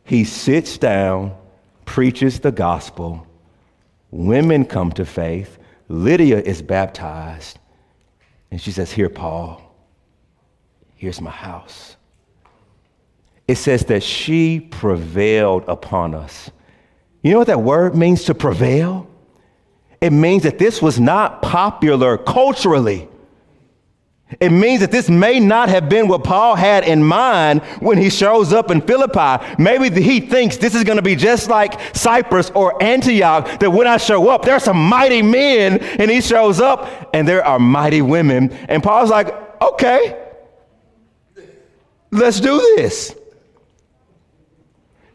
He 0.05 0.25
sits 0.25 0.77
down, 0.77 1.37
preaches 1.85 2.41
the 2.41 2.51
gospel. 2.51 3.27
Women 4.11 4.65
come 4.65 4.91
to 4.93 5.05
faith. 5.05 5.59
Lydia 5.89 6.41
is 6.41 6.63
baptized. 6.63 7.60
And 8.51 8.61
she 8.61 8.73
says, 8.73 8.93
Here, 8.93 9.09
Paul, 9.09 9.63
here's 10.97 11.21
my 11.21 11.31
house. 11.31 11.97
It 13.47 13.57
says 13.57 13.85
that 13.87 14.03
she 14.03 14.61
prevailed 14.61 15.65
upon 15.67 16.15
us. 16.15 16.51
You 17.23 17.33
know 17.33 17.39
what 17.39 17.49
that 17.49 17.63
word 17.63 17.95
means 17.95 18.25
to 18.25 18.35
prevail? 18.35 19.09
It 20.01 20.13
means 20.13 20.45
that 20.45 20.59
this 20.59 20.81
was 20.81 20.99
not 20.99 21.43
popular 21.43 22.17
culturally. 22.17 23.09
It 24.39 24.51
means 24.51 24.81
that 24.81 24.93
this 24.93 25.11
may 25.11 25.41
not 25.41 25.69
have 25.71 25.89
been 25.89 26.07
what 26.07 26.23
Paul 26.23 26.55
had 26.55 26.85
in 26.85 27.03
mind 27.03 27.63
when 27.81 27.99
he 27.99 28.11
shows 28.11 28.53
up 28.53 28.71
in 28.71 28.81
Philippi. 28.81 29.45
Maybe 29.59 30.01
he 30.01 30.21
thinks 30.21 30.57
this 30.57 30.75
is 30.75 30.85
going 30.85 30.99
to 30.99 31.03
be 31.03 31.17
just 31.17 31.49
like 31.51 31.81
Cyprus 31.97 32.51
or 32.51 32.81
Antioch, 32.81 33.59
that 33.59 33.71
when 33.71 33.89
I 33.89 33.97
show 33.97 34.29
up, 34.29 34.45
there 34.45 34.55
are 34.55 34.61
some 34.61 34.77
mighty 34.77 35.23
men, 35.23 35.79
and 35.79 36.11
he 36.11 36.21
shows 36.21 36.61
up, 36.61 37.11
and 37.13 37.27
there 37.27 37.45
are 37.45 37.59
mighty 37.59 38.03
women. 38.03 38.53
And 38.69 38.83
Paul's 38.83 39.11
like, 39.11 39.35
okay, 39.61 40.17
let's 42.13 42.39
do 42.39 42.59
this. 42.77 43.17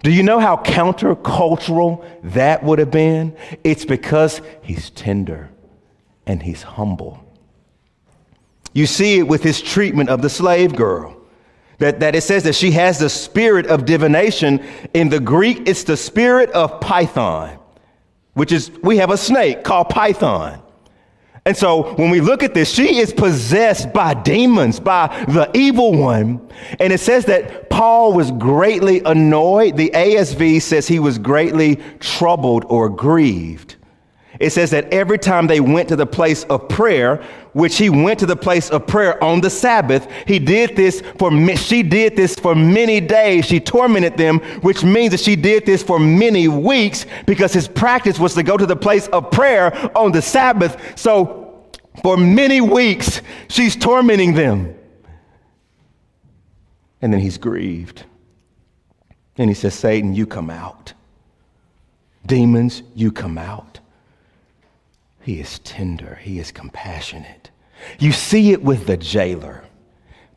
Do 0.04 0.12
you 0.12 0.24
know 0.24 0.40
how 0.40 0.58
countercultural 0.58 2.06
that 2.34 2.64
would 2.64 2.80
have 2.80 2.92
been? 2.92 3.36
It's 3.64 3.86
because 3.86 4.42
he's 4.62 4.92
tender 4.92 5.50
and 6.28 6.44
he's 6.44 6.62
humble. 6.62 7.25
You 8.76 8.86
see 8.86 9.20
it 9.20 9.28
with 9.28 9.42
his 9.42 9.62
treatment 9.62 10.10
of 10.10 10.22
the 10.22 10.30
slave 10.30 10.76
girl. 10.76 11.16
That, 11.80 12.02
that 12.02 12.14
it 12.14 12.22
says 12.22 12.44
that 12.44 12.56
she 12.56 12.72
has 12.72 13.00
the 13.00 13.10
spirit 13.10 13.68
of 13.68 13.86
divination. 13.86 14.64
In 14.94 15.10
the 15.10 15.20
Greek, 15.20 15.68
it's 15.68 15.84
the 15.84 15.98
spirit 15.98 16.50
of 16.52 16.80
Python, 16.82 17.58
which 18.34 18.52
is, 18.52 18.70
we 18.84 18.98
have 18.98 19.12
a 19.12 19.18
snake 19.18 19.64
called 19.64 19.90
Python. 19.90 20.62
And 21.46 21.56
so 21.56 21.94
when 21.96 22.10
we 22.10 22.20
look 22.22 22.44
at 22.44 22.54
this, 22.54 22.70
she 22.70 22.98
is 22.98 23.14
possessed 23.14 23.94
by 23.94 24.14
demons, 24.14 24.80
by 24.80 25.08
the 25.28 25.50
evil 25.54 25.96
one. 25.98 26.50
And 26.80 26.92
it 26.92 27.00
says 27.00 27.26
that 27.26 27.70
Paul 27.70 28.14
was 28.14 28.32
greatly 28.32 29.02
annoyed. 29.06 29.78
The 29.78 29.92
ASV 29.94 30.62
says 30.62 30.88
he 30.88 31.00
was 31.00 31.18
greatly 31.18 31.78
troubled 32.00 32.66
or 32.68 32.90
grieved. 32.90 33.76
It 34.40 34.50
says 34.52 34.72
that 34.72 34.92
every 34.94 35.18
time 35.18 35.48
they 35.48 35.60
went 35.60 35.90
to 35.90 35.96
the 35.96 36.06
place 36.06 36.44
of 36.46 36.68
prayer, 36.68 37.24
which 37.54 37.78
he 37.78 37.90
went 37.90 38.20
to 38.20 38.26
the 38.26 38.36
place 38.36 38.70
of 38.70 38.86
prayer 38.86 39.24
on 39.24 39.42
the 39.42 39.50
Sabbath, 39.50 40.08
he 40.28 40.40
did 40.40 40.76
this 40.76 41.02
for 41.18 41.32
she 41.56 41.84
did 41.84 42.16
this 42.16 42.36
for 42.36 42.54
many 42.54 43.00
days. 43.00 43.46
She 43.46 43.60
tormented 43.60 44.18
them, 44.18 44.40
which 44.62 44.84
means 44.84 45.12
that 45.12 45.22
she 45.22 45.36
did 45.36 45.66
this 45.66 45.82
for 45.82 46.00
many 46.00 46.48
weeks 46.48 47.06
because 47.26 47.54
his 47.54 47.68
practice 47.68 48.20
was 48.20 48.34
to 48.34 48.44
go 48.44 48.58
to 48.58 48.66
the 48.66 48.76
place 48.76 49.08
of 49.08 49.32
prayer 49.32 49.74
on 49.98 50.12
the 50.12 50.22
Sabbath. 50.22 51.00
So 51.00 51.66
for 52.02 52.18
many 52.18 52.62
weeks, 52.62 53.22
she's 53.48 53.76
tormenting 53.76 54.34
them. 54.34 54.76
And 57.02 57.14
then 57.14 57.20
he's 57.20 57.38
grieved. 57.38 58.04
And 59.38 59.50
he 59.50 59.54
says, 59.54 59.76
Satan, 59.76 60.14
you 60.14 60.26
come 60.26 60.50
out. 60.50 60.94
Demons, 62.26 62.82
you 62.96 63.12
come 63.12 63.38
out. 63.38 63.80
He 65.26 65.40
is 65.40 65.58
tender, 65.58 66.20
he 66.22 66.38
is 66.38 66.52
compassionate. 66.52 67.50
You 67.98 68.12
see 68.12 68.52
it 68.52 68.62
with 68.62 68.86
the 68.86 68.96
jailer. 68.96 69.64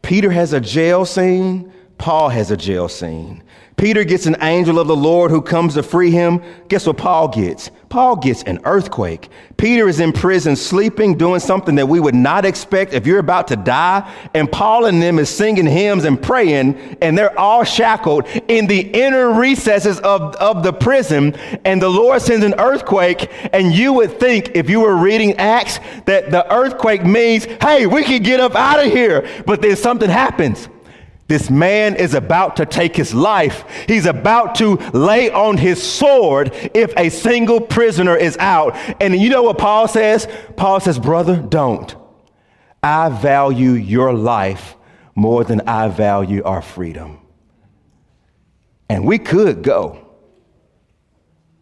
Peter 0.00 0.30
has 0.30 0.54
a 0.54 0.60
jail 0.62 1.04
scene, 1.04 1.70
Paul 1.98 2.30
has 2.30 2.50
a 2.50 2.56
jail 2.56 2.88
scene. 2.88 3.42
Peter 3.78 4.02
gets 4.02 4.26
an 4.26 4.36
angel 4.40 4.80
of 4.80 4.88
the 4.88 4.96
Lord 4.96 5.30
who 5.30 5.40
comes 5.40 5.74
to 5.74 5.82
free 5.84 6.10
him. 6.10 6.42
Guess 6.66 6.86
what 6.86 6.98
Paul 6.98 7.28
gets? 7.28 7.70
Paul 7.88 8.16
gets 8.16 8.42
an 8.42 8.60
earthquake. 8.64 9.28
Peter 9.56 9.88
is 9.88 10.00
in 10.00 10.12
prison 10.12 10.56
sleeping, 10.56 11.16
doing 11.16 11.40
something 11.40 11.76
that 11.76 11.88
we 11.88 12.00
would 12.00 12.14
not 12.14 12.44
expect 12.44 12.92
if 12.92 13.06
you're 13.06 13.20
about 13.20 13.48
to 13.48 13.56
die. 13.56 14.12
And 14.34 14.50
Paul 14.50 14.86
and 14.86 15.00
them 15.00 15.18
is 15.18 15.30
singing 15.30 15.64
hymns 15.64 16.04
and 16.04 16.20
praying, 16.20 16.98
and 17.00 17.16
they're 17.16 17.38
all 17.38 17.64
shackled 17.64 18.26
in 18.48 18.66
the 18.66 18.80
inner 18.80 19.32
recesses 19.32 20.00
of, 20.00 20.34
of 20.36 20.62
the 20.62 20.72
prison. 20.72 21.34
And 21.64 21.80
the 21.80 21.88
Lord 21.88 22.20
sends 22.20 22.44
an 22.44 22.54
earthquake. 22.58 23.30
And 23.52 23.72
you 23.72 23.92
would 23.94 24.18
think, 24.18 24.50
if 24.54 24.68
you 24.68 24.80
were 24.80 24.96
reading 24.96 25.34
Acts, 25.34 25.78
that 26.04 26.30
the 26.30 26.52
earthquake 26.52 27.04
means, 27.04 27.44
hey, 27.62 27.86
we 27.86 28.02
can 28.02 28.22
get 28.22 28.40
up 28.40 28.56
out 28.56 28.84
of 28.84 28.92
here. 28.92 29.26
But 29.46 29.62
then 29.62 29.76
something 29.76 30.10
happens. 30.10 30.68
This 31.28 31.50
man 31.50 31.94
is 31.96 32.14
about 32.14 32.56
to 32.56 32.64
take 32.64 32.96
his 32.96 33.14
life. 33.14 33.64
He's 33.86 34.06
about 34.06 34.54
to 34.56 34.76
lay 34.94 35.30
on 35.30 35.58
his 35.58 35.80
sword 35.80 36.52
if 36.74 36.94
a 36.96 37.10
single 37.10 37.60
prisoner 37.60 38.16
is 38.16 38.36
out. 38.38 38.74
And 39.00 39.14
you 39.14 39.28
know 39.28 39.42
what 39.42 39.58
Paul 39.58 39.86
says? 39.88 40.26
Paul 40.56 40.80
says, 40.80 40.98
Brother, 40.98 41.36
don't. 41.36 41.94
I 42.82 43.10
value 43.10 43.72
your 43.72 44.14
life 44.14 44.74
more 45.14 45.44
than 45.44 45.60
I 45.68 45.88
value 45.88 46.42
our 46.44 46.62
freedom. 46.62 47.18
And 48.88 49.04
we 49.04 49.18
could 49.18 49.62
go. 49.62 50.06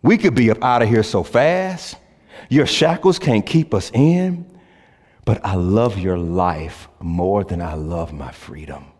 We 0.00 0.16
could 0.16 0.36
be 0.36 0.52
up 0.52 0.62
out 0.62 0.82
of 0.82 0.88
here 0.88 1.02
so 1.02 1.24
fast. 1.24 1.96
Your 2.48 2.66
shackles 2.66 3.18
can't 3.18 3.44
keep 3.44 3.74
us 3.74 3.90
in. 3.92 4.46
But 5.24 5.44
I 5.44 5.56
love 5.56 5.98
your 5.98 6.18
life 6.18 6.86
more 7.00 7.42
than 7.42 7.60
I 7.60 7.74
love 7.74 8.12
my 8.12 8.30
freedom 8.30 8.92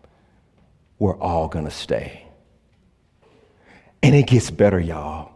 we're 0.99 1.19
all 1.19 1.49
going 1.49 1.65
to 1.65 1.71
stay. 1.71 2.27
And 4.03 4.15
it 4.15 4.27
gets 4.27 4.51
better, 4.51 4.81
y'all. 4.81 5.33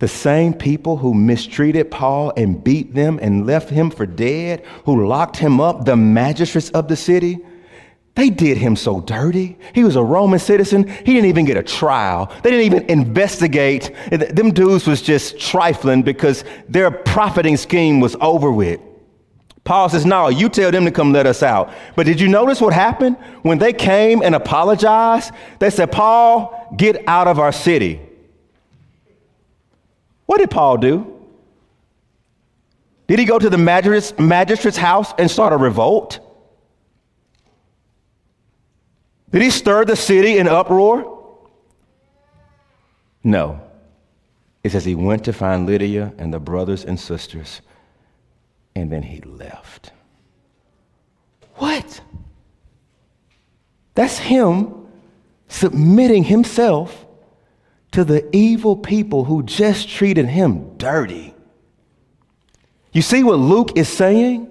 The 0.00 0.08
same 0.08 0.54
people 0.54 0.96
who 0.96 1.14
mistreated 1.14 1.90
Paul 1.90 2.32
and 2.36 2.62
beat 2.62 2.94
them 2.94 3.18
and 3.22 3.46
left 3.46 3.70
him 3.70 3.90
for 3.90 4.06
dead, 4.06 4.64
who 4.84 5.06
locked 5.06 5.36
him 5.36 5.60
up, 5.60 5.84
the 5.84 5.96
magistrates 5.96 6.70
of 6.70 6.88
the 6.88 6.96
city, 6.96 7.38
they 8.14 8.30
did 8.30 8.56
him 8.58 8.76
so 8.76 9.00
dirty. 9.00 9.58
He 9.74 9.82
was 9.82 9.96
a 9.96 10.02
Roman 10.02 10.38
citizen. 10.38 10.86
He 10.86 11.14
didn't 11.14 11.26
even 11.26 11.44
get 11.44 11.56
a 11.56 11.62
trial. 11.62 12.32
They 12.42 12.50
didn't 12.50 12.66
even 12.66 12.90
investigate. 12.90 13.90
Them 14.10 14.52
dudes 14.52 14.86
was 14.86 15.02
just 15.02 15.40
trifling 15.40 16.02
because 16.02 16.44
their 16.68 16.90
profiting 16.92 17.56
scheme 17.56 17.98
was 18.00 18.16
over 18.20 18.52
with. 18.52 18.80
Paul 19.64 19.88
says, 19.88 20.04
No, 20.04 20.28
you 20.28 20.48
tell 20.48 20.70
them 20.70 20.84
to 20.84 20.90
come 20.90 21.12
let 21.12 21.26
us 21.26 21.42
out. 21.42 21.72
But 21.96 22.06
did 22.06 22.20
you 22.20 22.28
notice 22.28 22.60
what 22.60 22.74
happened? 22.74 23.16
When 23.42 23.58
they 23.58 23.72
came 23.72 24.22
and 24.22 24.34
apologized, 24.34 25.32
they 25.58 25.70
said, 25.70 25.90
Paul, 25.90 26.74
get 26.76 27.02
out 27.08 27.26
of 27.26 27.38
our 27.38 27.52
city. 27.52 28.00
What 30.26 30.38
did 30.38 30.50
Paul 30.50 30.76
do? 30.76 31.10
Did 33.06 33.18
he 33.18 33.24
go 33.24 33.38
to 33.38 33.50
the 33.50 33.58
magistrate's, 33.58 34.18
magistrate's 34.18 34.76
house 34.76 35.12
and 35.18 35.30
start 35.30 35.52
a 35.52 35.56
revolt? 35.56 36.20
Did 39.30 39.42
he 39.42 39.50
stir 39.50 39.84
the 39.84 39.96
city 39.96 40.38
in 40.38 40.46
uproar? 40.46 41.10
No. 43.22 43.60
It 44.62 44.72
says 44.72 44.84
he 44.84 44.94
went 44.94 45.24
to 45.24 45.32
find 45.32 45.66
Lydia 45.66 46.14
and 46.18 46.32
the 46.32 46.38
brothers 46.38 46.84
and 46.84 46.98
sisters 46.98 47.60
and 48.74 48.90
then 48.90 49.02
he 49.02 49.20
left. 49.20 49.92
What? 51.56 52.00
That's 53.94 54.18
him 54.18 54.86
submitting 55.48 56.24
himself 56.24 57.06
to 57.92 58.04
the 58.04 58.28
evil 58.34 58.76
people 58.76 59.24
who 59.24 59.44
just 59.44 59.88
treated 59.88 60.26
him 60.26 60.76
dirty. 60.78 61.32
You 62.92 63.02
see 63.02 63.22
what 63.22 63.38
Luke 63.38 63.76
is 63.76 63.88
saying? 63.88 64.50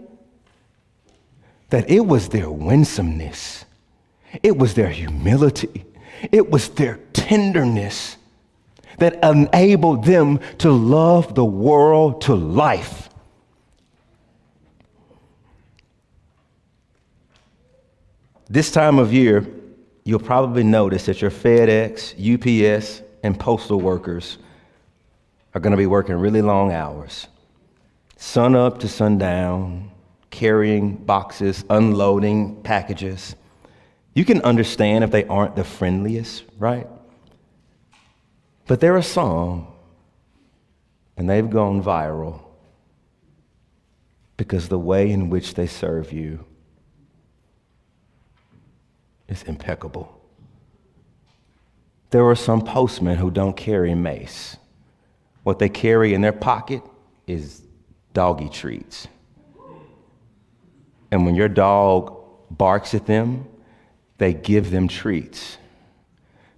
That 1.69 1.89
it 1.89 2.05
was 2.05 2.29
their 2.29 2.49
winsomeness, 2.49 3.65
it 4.43 4.57
was 4.57 4.75
their 4.75 4.89
humility, 4.89 5.85
it 6.31 6.49
was 6.49 6.69
their 6.69 6.99
tenderness 7.13 8.17
that 8.99 9.23
enabled 9.23 10.05
them 10.05 10.39
to 10.59 10.71
love 10.71 11.35
the 11.35 11.43
world 11.43 12.21
to 12.21 12.35
life. 12.35 13.09
This 18.53 18.69
time 18.69 18.99
of 18.99 19.11
year, 19.11 19.43
you'll 20.03 20.19
probably 20.19 20.63
notice 20.63 21.07
that 21.07 21.23
your 21.23 21.31
FedEx, 21.31 22.13
UPS, 22.13 23.01
and 23.23 23.39
postal 23.39 23.81
workers 23.81 24.37
are 25.55 25.59
going 25.59 25.71
to 25.71 25.77
be 25.77 25.87
working 25.87 26.13
really 26.17 26.43
long 26.43 26.71
hours, 26.71 27.27
sun 28.15 28.55
up 28.55 28.77
to 28.81 28.87
sundown, 28.87 29.89
carrying 30.29 30.97
boxes, 30.97 31.65
unloading 31.67 32.61
packages. 32.61 33.35
You 34.13 34.23
can 34.23 34.39
understand 34.43 35.03
if 35.03 35.09
they 35.09 35.25
aren't 35.25 35.55
the 35.55 35.63
friendliest, 35.63 36.43
right? 36.59 36.87
But 38.67 38.81
there 38.81 38.95
are 38.95 39.01
some, 39.01 39.65
and 41.17 41.27
they've 41.27 41.49
gone 41.49 41.81
viral 41.81 42.39
because 44.37 44.69
the 44.69 44.77
way 44.77 45.09
in 45.09 45.31
which 45.31 45.55
they 45.55 45.65
serve 45.65 46.13
you 46.13 46.45
is 49.33 49.43
impeccable. 49.43 50.21
There 52.11 52.25
are 52.29 52.35
some 52.35 52.61
postmen 52.61 53.17
who 53.17 53.31
don't 53.31 53.57
carry 53.57 53.95
mace. 53.95 54.55
What 55.41 55.59
they 55.59 55.69
carry 55.69 56.13
in 56.13 56.21
their 56.21 56.31
pocket 56.31 56.83
is 57.25 57.63
doggy 58.13 58.49
treats. 58.49 59.07
And 61.11 61.25
when 61.25 61.35
your 61.35 61.49
dog 61.49 62.15
barks 62.51 62.93
at 62.93 63.07
them, 63.07 63.47
they 64.19 64.33
give 64.33 64.69
them 64.69 64.87
treats. 64.87 65.57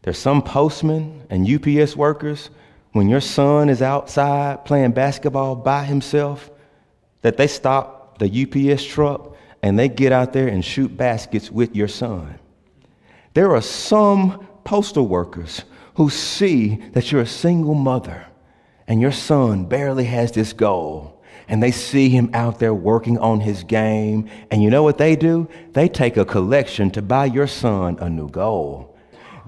There's 0.01 0.17
some 0.17 0.41
postmen 0.41 1.25
and 1.29 1.49
UPS 1.49 1.95
workers, 1.95 2.49
when 2.91 3.09
your 3.09 3.21
son 3.21 3.69
is 3.69 3.81
outside 3.81 4.65
playing 4.65 4.91
basketball 4.91 5.55
by 5.55 5.83
himself, 5.83 6.51
that 7.21 7.37
they 7.37 7.47
stop 7.47 8.19
the 8.19 8.29
UPS 8.43 8.83
truck 8.83 9.35
and 9.63 9.79
they 9.79 9.89
get 9.89 10.11
out 10.11 10.31
there 10.31 10.47
and 10.47 10.63
shoot 10.63 10.95
baskets 10.95 11.49
with 11.49 11.75
your 11.75 11.87
son. 11.87 12.39
There 13.35 13.53
are 13.53 13.61
some 13.61 14.47
postal 14.63 15.07
workers 15.07 15.65
who 15.95 16.09
see 16.09 16.77
that 16.93 17.11
you're 17.11 17.21
a 17.21 17.27
single 17.27 17.75
mother 17.75 18.27
and 18.87 19.01
your 19.01 19.11
son 19.11 19.65
barely 19.65 20.05
has 20.05 20.31
this 20.31 20.53
goal 20.53 21.21
and 21.49 21.61
they 21.61 21.71
see 21.71 22.07
him 22.07 22.29
out 22.33 22.59
there 22.59 22.73
working 22.73 23.17
on 23.19 23.41
his 23.41 23.65
game. 23.65 24.29
And 24.49 24.63
you 24.63 24.69
know 24.69 24.83
what 24.83 24.97
they 24.97 25.17
do? 25.17 25.49
They 25.73 25.89
take 25.89 26.15
a 26.15 26.23
collection 26.23 26.89
to 26.91 27.01
buy 27.01 27.25
your 27.25 27.45
son 27.45 27.97
a 27.99 28.09
new 28.09 28.29
goal. 28.29 28.95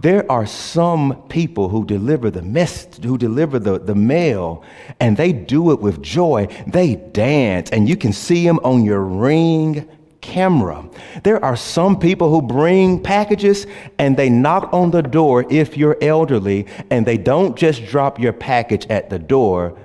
There 0.02 0.30
are 0.30 0.46
some 0.46 1.24
people 1.30 1.70
who 1.70 1.86
deliver 1.86 2.30
the 2.30 2.42
mess, 2.42 2.88
who 3.02 3.18
deliver 3.18 3.58
the, 3.58 3.80
the 3.80 3.96
mail, 3.96 4.64
and 5.00 5.16
they 5.16 5.32
do 5.32 5.72
it 5.72 5.80
with 5.80 6.04
joy. 6.04 6.48
They 6.68 6.96
dance, 6.96 7.72
and 7.72 7.88
you 7.88 7.96
can 7.96 8.12
see 8.12 8.46
them 8.46 8.60
on 8.66 8.84
your 8.84 9.02
ring 9.02 9.88
camera. 10.22 10.90
There 11.24 11.44
are 11.44 11.56
some 11.56 12.00
people 12.00 12.30
who 12.30 12.42
bring 12.42 13.02
packages 13.02 13.68
and 13.98 14.18
they 14.18 14.30
knock 14.30 14.74
on 14.74 14.92
the 14.92 15.02
door 15.04 15.46
if 15.50 15.78
you're 15.78 15.98
elderly 16.02 16.68
and 16.90 17.06
they 17.06 17.18
don't 17.18 17.58
just 17.58 17.86
drop 17.86 18.20
your 18.20 18.34
package 18.34 18.86
at 18.88 19.10
the 19.10 19.20
door. 19.20 19.78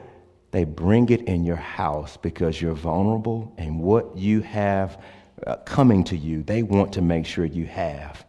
They 0.51 0.65
bring 0.65 1.09
it 1.09 1.23
in 1.23 1.45
your 1.45 1.57
house 1.57 2.17
because 2.17 2.61
you're 2.61 2.75
vulnerable 2.75 3.55
and 3.57 3.81
what 3.81 4.17
you 4.17 4.41
have 4.43 5.03
uh, 5.47 5.57
coming 5.57 6.05
to 6.05 6.17
you, 6.17 6.43
they 6.43 6.63
want 6.63 6.93
to 6.93 7.03
make 7.03 7.27
sure 7.27 7.45
you 7.45 7.67
have. 7.67 8.25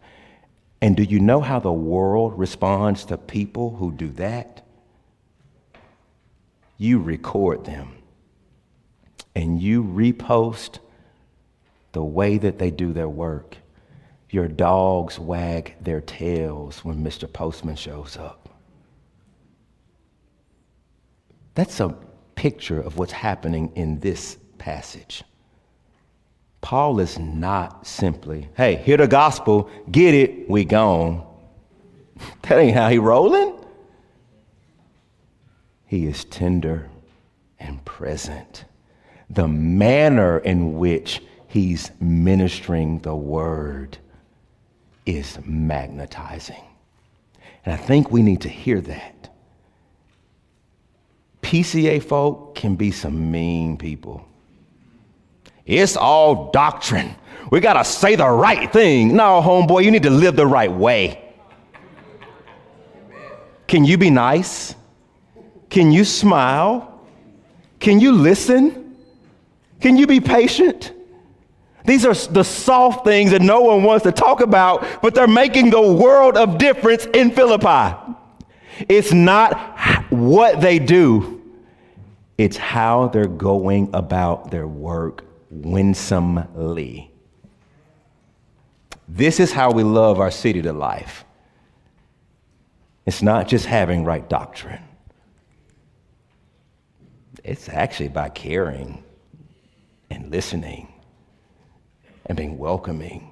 And 0.80 0.96
do 0.96 1.02
you 1.02 1.20
know 1.20 1.40
how 1.40 1.60
the 1.60 1.72
world 1.72 2.38
responds 2.38 3.04
to 3.06 3.16
people 3.16 3.76
who 3.76 3.92
do 3.92 4.08
that? 4.12 4.62
You 6.76 6.98
record 6.98 7.64
them 7.64 7.94
and 9.34 9.60
you 9.60 9.82
repost 9.82 10.78
the 11.94 12.04
way 12.04 12.36
that 12.36 12.58
they 12.58 12.70
do 12.70 12.92
their 12.92 13.08
work. 13.08 13.56
Your 14.28 14.48
dogs 14.48 15.18
wag 15.18 15.74
their 15.80 16.00
tails 16.00 16.84
when 16.84 17.02
Mr. 17.02 17.32
Postman 17.32 17.76
shows 17.76 18.16
up. 18.16 18.48
That's 21.54 21.78
a 21.78 21.96
picture 22.34 22.80
of 22.80 22.98
what's 22.98 23.12
happening 23.12 23.72
in 23.76 24.00
this 24.00 24.36
passage. 24.58 25.22
Paul 26.60 26.98
is 26.98 27.18
not 27.18 27.86
simply, 27.86 28.48
hey, 28.56 28.76
hear 28.76 28.96
the 28.96 29.06
gospel, 29.06 29.70
get 29.90 30.14
it, 30.14 30.50
we 30.50 30.64
gone. 30.64 31.24
That 32.42 32.58
ain't 32.58 32.76
how 32.76 32.88
he 32.88 32.98
rolling. 32.98 33.54
He 35.84 36.06
is 36.06 36.24
tender 36.24 36.88
and 37.58 37.84
present. 37.84 38.64
The 39.30 39.48
manner 39.48 40.38
in 40.38 40.78
which 40.78 41.20
he's 41.54 41.92
ministering 42.00 42.98
the 42.98 43.14
word 43.14 43.96
is 45.06 45.38
magnetizing. 45.44 46.64
And 47.64 47.72
I 47.72 47.76
think 47.76 48.10
we 48.10 48.22
need 48.22 48.40
to 48.40 48.48
hear 48.48 48.80
that. 48.80 49.32
PCA 51.42 52.02
folk 52.02 52.56
can 52.56 52.74
be 52.74 52.90
some 52.90 53.30
mean 53.30 53.76
people. 53.76 54.26
It's 55.64 55.96
all 55.96 56.50
doctrine. 56.50 57.14
We 57.52 57.60
got 57.60 57.74
to 57.74 57.84
say 57.84 58.16
the 58.16 58.28
right 58.28 58.72
thing. 58.72 59.14
No, 59.14 59.40
homeboy, 59.40 59.84
you 59.84 59.92
need 59.92 60.02
to 60.02 60.10
live 60.10 60.34
the 60.34 60.48
right 60.48 60.72
way. 60.72 61.22
Can 63.68 63.84
you 63.84 63.96
be 63.96 64.10
nice? 64.10 64.74
Can 65.70 65.92
you 65.92 66.04
smile? 66.04 67.00
Can 67.78 68.00
you 68.00 68.10
listen? 68.10 68.96
Can 69.80 69.96
you 69.96 70.08
be 70.08 70.18
patient? 70.18 70.90
These 71.84 72.06
are 72.06 72.14
the 72.14 72.42
soft 72.42 73.04
things 73.04 73.30
that 73.32 73.42
no 73.42 73.60
one 73.60 73.82
wants 73.82 74.04
to 74.04 74.12
talk 74.12 74.40
about, 74.40 75.02
but 75.02 75.14
they're 75.14 75.26
making 75.26 75.70
the 75.70 75.82
world 75.82 76.36
of 76.36 76.56
difference 76.56 77.04
in 77.06 77.30
Philippi. 77.30 77.94
It's 78.88 79.12
not 79.12 80.10
what 80.10 80.60
they 80.60 80.78
do, 80.78 81.42
it's 82.38 82.56
how 82.56 83.08
they're 83.08 83.26
going 83.26 83.90
about 83.92 84.50
their 84.50 84.66
work 84.66 85.24
winsomely. 85.50 87.10
This 89.06 89.38
is 89.38 89.52
how 89.52 89.70
we 89.70 89.82
love 89.82 90.18
our 90.18 90.30
city 90.30 90.62
to 90.62 90.72
life. 90.72 91.24
It's 93.04 93.20
not 93.20 93.46
just 93.46 93.66
having 93.66 94.04
right 94.04 94.26
doctrine, 94.26 94.82
it's 97.44 97.68
actually 97.68 98.08
by 98.08 98.30
caring 98.30 99.04
and 100.08 100.30
listening 100.30 100.93
and 102.26 102.36
being 102.36 102.58
welcoming 102.58 103.30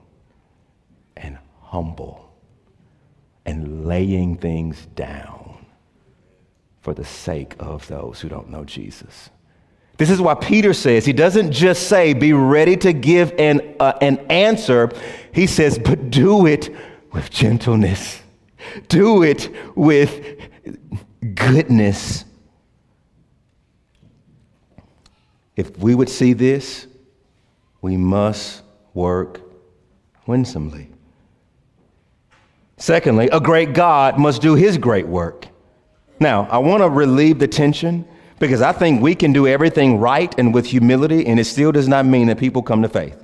and 1.17 1.39
humble 1.61 2.33
and 3.45 3.87
laying 3.87 4.37
things 4.37 4.87
down 4.95 5.65
for 6.81 6.95
the 6.95 7.05
sake 7.05 7.55
of 7.59 7.87
those 7.89 8.21
who 8.21 8.29
don't 8.29 8.51
know 8.51 8.65
Jesus. 8.65 9.31
This 9.99 10.11
is 10.11 10.21
why 10.21 10.35
Peter 10.35 10.75
says, 10.75 11.05
he 11.05 11.13
doesn't 11.13 11.53
just 11.53 11.87
say, 11.89 12.13
be 12.13 12.33
ready 12.33 12.77
to 12.79 12.93
give 12.93 13.33
an, 13.39 13.77
uh, 13.79 13.93
an 14.01 14.19
answer. 14.31 14.91
He 15.33 15.47
says, 15.47 15.79
but 15.79 16.11
do 16.11 16.47
it 16.47 16.75
with 17.13 17.31
gentleness, 17.31 18.21
do 18.89 19.23
it 19.23 19.51
with 19.77 20.39
goodness. 21.35 22.25
If 25.55 25.79
we 25.79 25.95
would 25.95 26.09
see 26.09 26.33
this, 26.33 26.87
we 27.83 27.97
must 27.97 28.63
work 28.95 29.41
winsomely. 30.27 30.89
Secondly, 32.77 33.29
a 33.33 33.41
great 33.41 33.75
God 33.75 34.19
must 34.19 34.43
do 34.43 34.55
his 34.55 34.77
great 34.77 35.07
work. 35.07 35.47
Now, 36.19 36.49
I 36.51 36.59
want 36.59 36.83
to 36.83 36.89
relieve 36.89 37.39
the 37.39 37.49
tension 37.49 38.07
because 38.39 38.61
I 38.61 38.73
think 38.73 39.01
we 39.01 39.15
can 39.15 39.33
do 39.33 39.47
everything 39.47 39.99
right 39.99 40.35
and 40.37 40.53
with 40.53 40.67
humility, 40.67 41.27
and 41.27 41.39
it 41.39 41.45
still 41.45 41.71
does 41.71 41.87
not 41.87 42.07
mean 42.07 42.27
that 42.27 42.39
people 42.39 42.63
come 42.63 42.83
to 42.83 42.89
faith. 42.89 43.23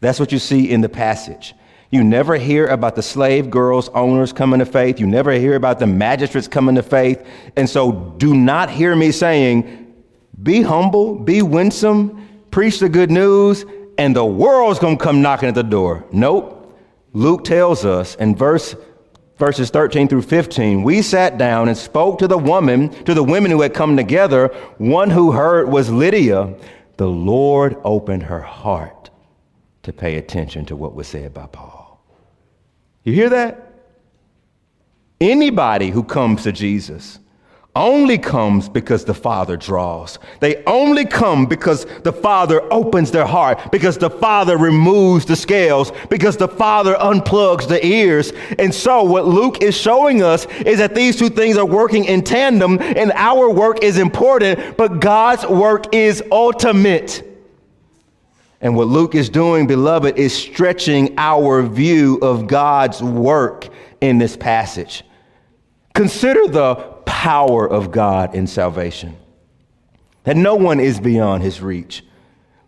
That's 0.00 0.20
what 0.20 0.32
you 0.32 0.38
see 0.38 0.70
in 0.70 0.82
the 0.82 0.88
passage. 0.88 1.54
You 1.90 2.04
never 2.04 2.36
hear 2.36 2.68
about 2.68 2.94
the 2.94 3.02
slave 3.02 3.50
girls, 3.50 3.88
owners 3.90 4.32
coming 4.32 4.60
to 4.60 4.66
faith. 4.66 5.00
You 5.00 5.06
never 5.06 5.32
hear 5.32 5.56
about 5.56 5.78
the 5.78 5.86
magistrates 5.86 6.46
coming 6.46 6.74
to 6.76 6.82
faith. 6.82 7.26
And 7.56 7.68
so 7.68 8.14
do 8.18 8.34
not 8.34 8.70
hear 8.70 8.94
me 8.94 9.12
saying, 9.12 9.94
be 10.42 10.62
humble, 10.62 11.16
be 11.16 11.42
winsome, 11.42 12.28
preach 12.50 12.78
the 12.78 12.88
good 12.88 13.10
news, 13.10 13.64
and 14.00 14.16
the 14.16 14.24
world's 14.24 14.78
gonna 14.78 14.96
come 14.96 15.20
knocking 15.20 15.50
at 15.50 15.54
the 15.54 15.62
door. 15.62 16.06
Nope. 16.10 16.74
Luke 17.12 17.44
tells 17.44 17.84
us 17.84 18.14
in 18.14 18.34
verse 18.34 18.74
verses 19.36 19.68
13 19.68 20.08
through 20.08 20.22
15, 20.22 20.82
we 20.82 21.02
sat 21.02 21.36
down 21.36 21.68
and 21.68 21.76
spoke 21.76 22.18
to 22.18 22.26
the 22.26 22.38
woman, 22.38 22.88
to 23.04 23.12
the 23.12 23.22
women 23.22 23.50
who 23.50 23.60
had 23.60 23.74
come 23.74 23.96
together. 23.96 24.48
One 24.78 25.10
who 25.10 25.32
heard 25.32 25.68
was 25.68 25.90
Lydia. 25.90 26.54
The 26.96 27.08
Lord 27.08 27.76
opened 27.84 28.22
her 28.22 28.40
heart 28.40 29.10
to 29.82 29.92
pay 29.92 30.16
attention 30.16 30.64
to 30.66 30.76
what 30.76 30.94
was 30.94 31.06
said 31.06 31.34
by 31.34 31.46
Paul. 31.46 32.02
You 33.04 33.12
hear 33.12 33.28
that? 33.28 33.72
Anybody 35.20 35.90
who 35.90 36.02
comes 36.02 36.42
to 36.44 36.52
Jesus 36.52 37.18
only 37.76 38.18
comes 38.18 38.68
because 38.68 39.04
the 39.04 39.14
Father 39.14 39.56
draws. 39.56 40.18
They 40.40 40.64
only 40.64 41.04
come 41.04 41.46
because 41.46 41.84
the 42.02 42.12
Father 42.12 42.60
opens 42.72 43.12
their 43.12 43.26
heart, 43.26 43.70
because 43.70 43.96
the 43.96 44.10
Father 44.10 44.58
removes 44.58 45.24
the 45.24 45.36
scales, 45.36 45.92
because 46.08 46.36
the 46.36 46.48
Father 46.48 46.96
unplugs 46.96 47.68
the 47.68 47.84
ears. 47.84 48.32
And 48.58 48.74
so, 48.74 49.04
what 49.04 49.26
Luke 49.26 49.62
is 49.62 49.76
showing 49.76 50.22
us 50.22 50.46
is 50.66 50.78
that 50.78 50.96
these 50.96 51.16
two 51.16 51.28
things 51.28 51.56
are 51.56 51.66
working 51.66 52.06
in 52.06 52.22
tandem, 52.22 52.78
and 52.80 53.12
our 53.14 53.48
work 53.48 53.84
is 53.84 53.98
important, 53.98 54.76
but 54.76 55.00
God's 55.00 55.46
work 55.46 55.94
is 55.94 56.22
ultimate. 56.32 57.26
And 58.60 58.74
what 58.76 58.88
Luke 58.88 59.14
is 59.14 59.28
doing, 59.28 59.66
beloved, 59.66 60.18
is 60.18 60.34
stretching 60.34 61.14
our 61.16 61.62
view 61.62 62.18
of 62.20 62.46
God's 62.46 63.00
work 63.00 63.68
in 64.00 64.18
this 64.18 64.36
passage. 64.36 65.02
Consider 65.94 66.46
the 66.46 66.89
power 67.20 67.68
of 67.68 67.90
God 67.90 68.34
in 68.34 68.46
salvation, 68.46 69.14
that 70.24 70.38
no 70.38 70.54
one 70.54 70.80
is 70.80 70.98
beyond 70.98 71.42
his 71.42 71.60
reach. 71.60 72.02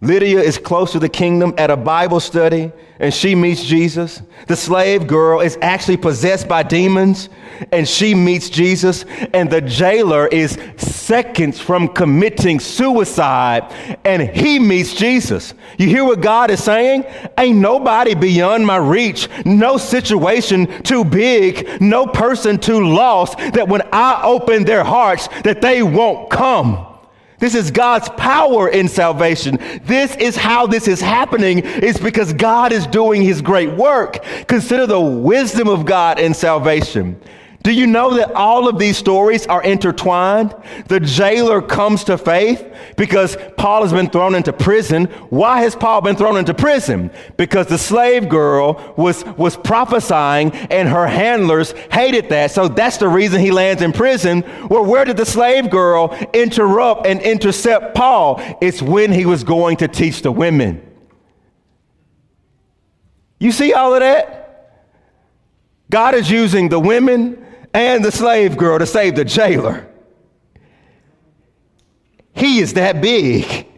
Lydia 0.02 0.40
is 0.40 0.58
close 0.58 0.90
to 0.92 0.98
the 0.98 1.08
kingdom 1.08 1.54
at 1.56 1.70
a 1.70 1.76
Bible 1.76 2.18
study 2.18 2.72
and 2.98 3.14
she 3.14 3.36
meets 3.36 3.62
Jesus. 3.62 4.20
The 4.48 4.56
slave 4.56 5.06
girl 5.06 5.40
is 5.40 5.56
actually 5.62 5.96
possessed 5.96 6.48
by 6.48 6.64
demons 6.64 7.28
and 7.70 7.88
she 7.88 8.12
meets 8.12 8.50
Jesus. 8.50 9.04
And 9.32 9.48
the 9.48 9.60
jailer 9.60 10.26
is 10.26 10.58
seconds 10.76 11.60
from 11.60 11.86
committing 11.86 12.58
suicide 12.58 13.72
and 14.04 14.22
he 14.22 14.58
meets 14.58 14.92
Jesus. 14.92 15.54
You 15.78 15.86
hear 15.86 16.04
what 16.04 16.20
God 16.20 16.50
is 16.50 16.62
saying? 16.62 17.04
Ain't 17.38 17.58
nobody 17.58 18.16
beyond 18.16 18.66
my 18.66 18.78
reach, 18.78 19.28
no 19.44 19.76
situation 19.76 20.82
too 20.82 21.04
big, 21.04 21.80
no 21.80 22.08
person 22.08 22.58
too 22.58 22.88
lost 22.88 23.38
that 23.38 23.68
when 23.68 23.82
I 23.92 24.20
open 24.24 24.64
their 24.64 24.82
hearts 24.82 25.28
that 25.44 25.62
they 25.62 25.84
won't 25.84 26.28
come. 26.28 26.91
This 27.42 27.56
is 27.56 27.72
God's 27.72 28.08
power 28.10 28.68
in 28.68 28.86
salvation. 28.86 29.58
This 29.82 30.14
is 30.14 30.36
how 30.36 30.68
this 30.68 30.86
is 30.86 31.00
happening. 31.00 31.62
It's 31.64 31.98
because 31.98 32.32
God 32.32 32.70
is 32.70 32.86
doing 32.86 33.20
his 33.20 33.42
great 33.42 33.72
work. 33.72 34.24
Consider 34.46 34.86
the 34.86 35.00
wisdom 35.00 35.66
of 35.66 35.84
God 35.84 36.20
in 36.20 36.34
salvation. 36.34 37.20
Do 37.62 37.72
you 37.72 37.86
know 37.86 38.16
that 38.16 38.32
all 38.32 38.66
of 38.66 38.78
these 38.78 38.96
stories 38.96 39.46
are 39.46 39.62
intertwined? 39.62 40.54
The 40.88 40.98
jailer 40.98 41.62
comes 41.62 42.02
to 42.04 42.18
faith 42.18 42.74
because 42.96 43.36
Paul 43.56 43.82
has 43.82 43.92
been 43.92 44.10
thrown 44.10 44.34
into 44.34 44.52
prison. 44.52 45.04
Why 45.30 45.62
has 45.62 45.76
Paul 45.76 46.00
been 46.00 46.16
thrown 46.16 46.36
into 46.36 46.54
prison? 46.54 47.12
Because 47.36 47.68
the 47.68 47.78
slave 47.78 48.28
girl 48.28 48.94
was, 48.96 49.24
was 49.36 49.56
prophesying 49.56 50.50
and 50.52 50.88
her 50.88 51.06
handlers 51.06 51.70
hated 51.92 52.30
that. 52.30 52.50
So 52.50 52.66
that's 52.66 52.96
the 52.96 53.08
reason 53.08 53.40
he 53.40 53.52
lands 53.52 53.80
in 53.80 53.92
prison. 53.92 54.42
Well, 54.68 54.84
where 54.84 55.04
did 55.04 55.16
the 55.16 55.26
slave 55.26 55.70
girl 55.70 56.18
interrupt 56.32 57.06
and 57.06 57.20
intercept 57.22 57.94
Paul? 57.94 58.42
It's 58.60 58.82
when 58.82 59.12
he 59.12 59.24
was 59.24 59.44
going 59.44 59.76
to 59.78 59.88
teach 59.88 60.22
the 60.22 60.32
women. 60.32 60.84
You 63.38 63.52
see 63.52 63.72
all 63.72 63.94
of 63.94 64.00
that? 64.00 64.42
God 65.90 66.14
is 66.14 66.28
using 66.28 66.68
the 66.68 66.80
women 66.80 67.44
and 67.74 68.04
the 68.04 68.12
slave 68.12 68.56
girl 68.56 68.78
to 68.78 68.86
save 68.86 69.16
the 69.16 69.24
jailer. 69.24 69.88
He 72.34 72.60
is 72.60 72.74
that 72.74 73.00
big 73.00 73.68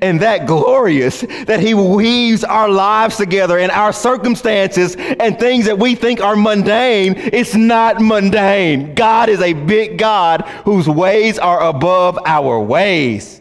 and 0.00 0.20
that 0.20 0.46
glorious 0.46 1.22
that 1.46 1.60
He 1.60 1.74
weaves 1.74 2.44
our 2.44 2.68
lives 2.68 3.16
together 3.16 3.58
and 3.58 3.72
our 3.72 3.92
circumstances 3.92 4.96
and 4.96 5.38
things 5.38 5.66
that 5.66 5.78
we 5.78 5.94
think 5.94 6.20
are 6.20 6.36
mundane. 6.36 7.14
It's 7.16 7.54
not 7.54 8.00
mundane. 8.00 8.94
God 8.94 9.28
is 9.28 9.40
a 9.40 9.52
big 9.52 9.98
God 9.98 10.42
whose 10.64 10.88
ways 10.88 11.38
are 11.38 11.62
above 11.62 12.18
our 12.26 12.60
ways. 12.60 13.40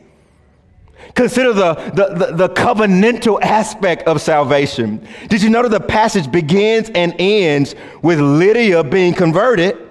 Consider 1.16 1.52
the, 1.52 1.74
the, 1.74 2.26
the, 2.26 2.36
the, 2.36 2.50
covenantal 2.50 3.42
aspect 3.42 4.08
of 4.08 4.22
salvation. 4.22 5.06
Did 5.28 5.44
you 5.44 5.50
notice 5.50 5.72
the 5.72 5.82
passage 5.82 6.32
begins 6.32 6.90
and 6.96 7.14
ends 7.20 7.76
with 8.02 8.20
Lydia 8.22 8.82
being 8.86 9.14
converted? 9.14 9.91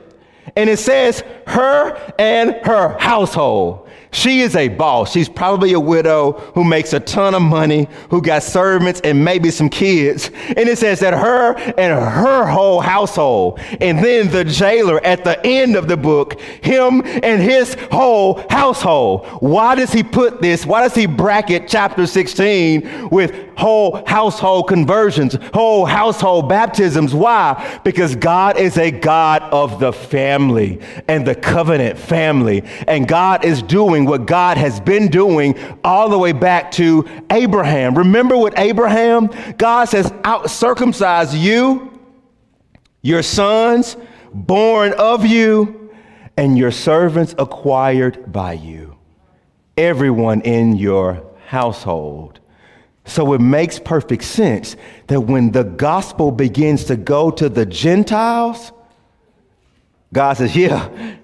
And 0.56 0.70
it 0.70 0.78
says, 0.78 1.22
her 1.46 1.96
and 2.18 2.54
her 2.66 2.96
household. 2.98 3.88
She 4.12 4.40
is 4.40 4.56
a 4.56 4.68
boss. 4.68 5.12
She's 5.12 5.28
probably 5.28 5.72
a 5.72 5.80
widow 5.80 6.32
who 6.54 6.64
makes 6.64 6.92
a 6.92 7.00
ton 7.00 7.34
of 7.34 7.42
money, 7.42 7.88
who 8.08 8.20
got 8.20 8.42
servants 8.42 9.00
and 9.04 9.24
maybe 9.24 9.50
some 9.50 9.68
kids. 9.68 10.30
And 10.48 10.68
it 10.68 10.78
says 10.78 10.98
that 11.00 11.14
her 11.14 11.54
and 11.56 11.92
her 11.92 12.46
whole 12.46 12.80
household. 12.80 13.60
And 13.80 14.02
then 14.04 14.30
the 14.30 14.44
jailer 14.44 15.04
at 15.04 15.22
the 15.22 15.44
end 15.46 15.76
of 15.76 15.86
the 15.86 15.96
book, 15.96 16.40
him 16.40 17.02
and 17.04 17.40
his 17.40 17.74
whole 17.92 18.44
household. 18.50 19.26
Why 19.40 19.76
does 19.76 19.92
he 19.92 20.02
put 20.02 20.42
this? 20.42 20.66
Why 20.66 20.80
does 20.80 20.94
he 20.94 21.06
bracket 21.06 21.68
chapter 21.68 22.06
16 22.06 23.10
with 23.10 23.32
whole 23.56 24.04
household 24.06 24.66
conversions, 24.66 25.36
whole 25.54 25.84
household 25.86 26.48
baptisms? 26.48 27.14
Why? 27.14 27.80
Because 27.84 28.16
God 28.16 28.58
is 28.58 28.76
a 28.76 28.90
God 28.90 29.42
of 29.52 29.78
the 29.78 29.92
family 29.92 30.80
and 31.06 31.24
the 31.24 31.36
covenant 31.36 31.96
family. 31.96 32.64
And 32.88 33.06
God 33.06 33.44
is 33.44 33.62
doing 33.62 33.99
doing 34.00 34.10
what 34.10 34.26
God 34.26 34.56
has 34.56 34.80
been 34.80 35.08
doing 35.08 35.58
all 35.84 36.08
the 36.08 36.18
way 36.18 36.32
back 36.32 36.70
to 36.72 37.06
Abraham. 37.30 37.96
Remember 37.96 38.36
what 38.36 38.58
Abraham? 38.58 39.30
God 39.58 39.86
says, 39.86 40.12
out 40.24 40.50
circumcise 40.50 41.34
you, 41.34 41.98
your 43.02 43.22
sons 43.22 43.96
born 44.32 44.92
of 44.94 45.26
you, 45.26 45.90
and 46.36 46.56
your 46.56 46.70
servants 46.70 47.34
acquired 47.38 48.32
by 48.32 48.54
you. 48.54 48.96
Everyone 49.76 50.40
in 50.42 50.76
your 50.76 51.26
household. 51.46 52.40
So 53.04 53.32
it 53.32 53.40
makes 53.40 53.78
perfect 53.78 54.24
sense 54.24 54.76
that 55.08 55.20
when 55.20 55.52
the 55.52 55.64
gospel 55.64 56.30
begins 56.30 56.84
to 56.84 56.96
go 56.96 57.30
to 57.32 57.48
the 57.48 57.66
Gentiles, 57.66 58.72
God 60.12 60.34
says, 60.34 60.54
Yeah, 60.54 61.16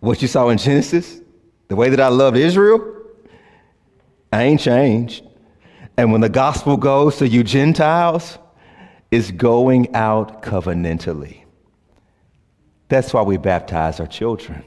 what 0.00 0.20
you 0.22 0.28
saw 0.28 0.48
in 0.48 0.58
Genesis, 0.58 1.20
the 1.68 1.76
way 1.76 1.90
that 1.90 2.00
I 2.00 2.08
loved 2.08 2.36
Israel, 2.36 2.96
I 4.32 4.42
ain't 4.44 4.60
changed. 4.60 5.24
And 5.96 6.12
when 6.12 6.20
the 6.20 6.28
gospel 6.28 6.76
goes 6.76 7.18
to 7.18 7.28
you 7.28 7.44
Gentiles, 7.44 8.38
it's 9.10 9.30
going 9.30 9.94
out 9.94 10.42
covenantally. 10.42 11.42
That's 12.88 13.12
why 13.12 13.22
we 13.22 13.36
baptize 13.36 14.00
our 14.00 14.06
children. 14.06 14.64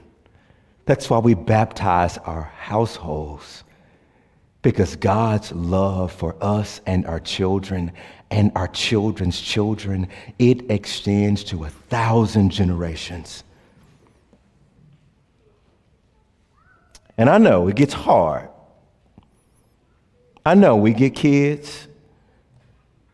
That's 0.85 1.09
why 1.09 1.19
we 1.19 1.33
baptize 1.33 2.17
our 2.19 2.43
households. 2.43 3.63
Because 4.61 4.95
God's 4.95 5.51
love 5.51 6.11
for 6.11 6.35
us 6.41 6.79
and 6.85 7.05
our 7.05 7.19
children 7.19 7.91
and 8.31 8.51
our 8.55 8.67
children's 8.69 9.39
children, 9.39 10.07
it 10.39 10.69
extends 10.71 11.43
to 11.45 11.65
a 11.65 11.69
thousand 11.69 12.49
generations. 12.49 13.43
And 17.17 17.29
I 17.29 17.37
know 17.37 17.67
it 17.67 17.75
gets 17.75 17.93
hard. 17.93 18.49
I 20.45 20.55
know 20.55 20.75
we 20.75 20.93
get 20.93 21.15
kids, 21.15 21.87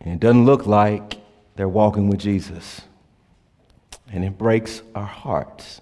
and 0.01 0.13
it 0.13 0.19
doesn't 0.19 0.45
look 0.45 0.65
like 0.65 1.17
they're 1.55 1.69
walking 1.69 2.09
with 2.09 2.19
Jesus. 2.19 2.81
And 4.11 4.23
it 4.25 4.37
breaks 4.37 4.81
our 4.95 5.05
hearts. 5.05 5.81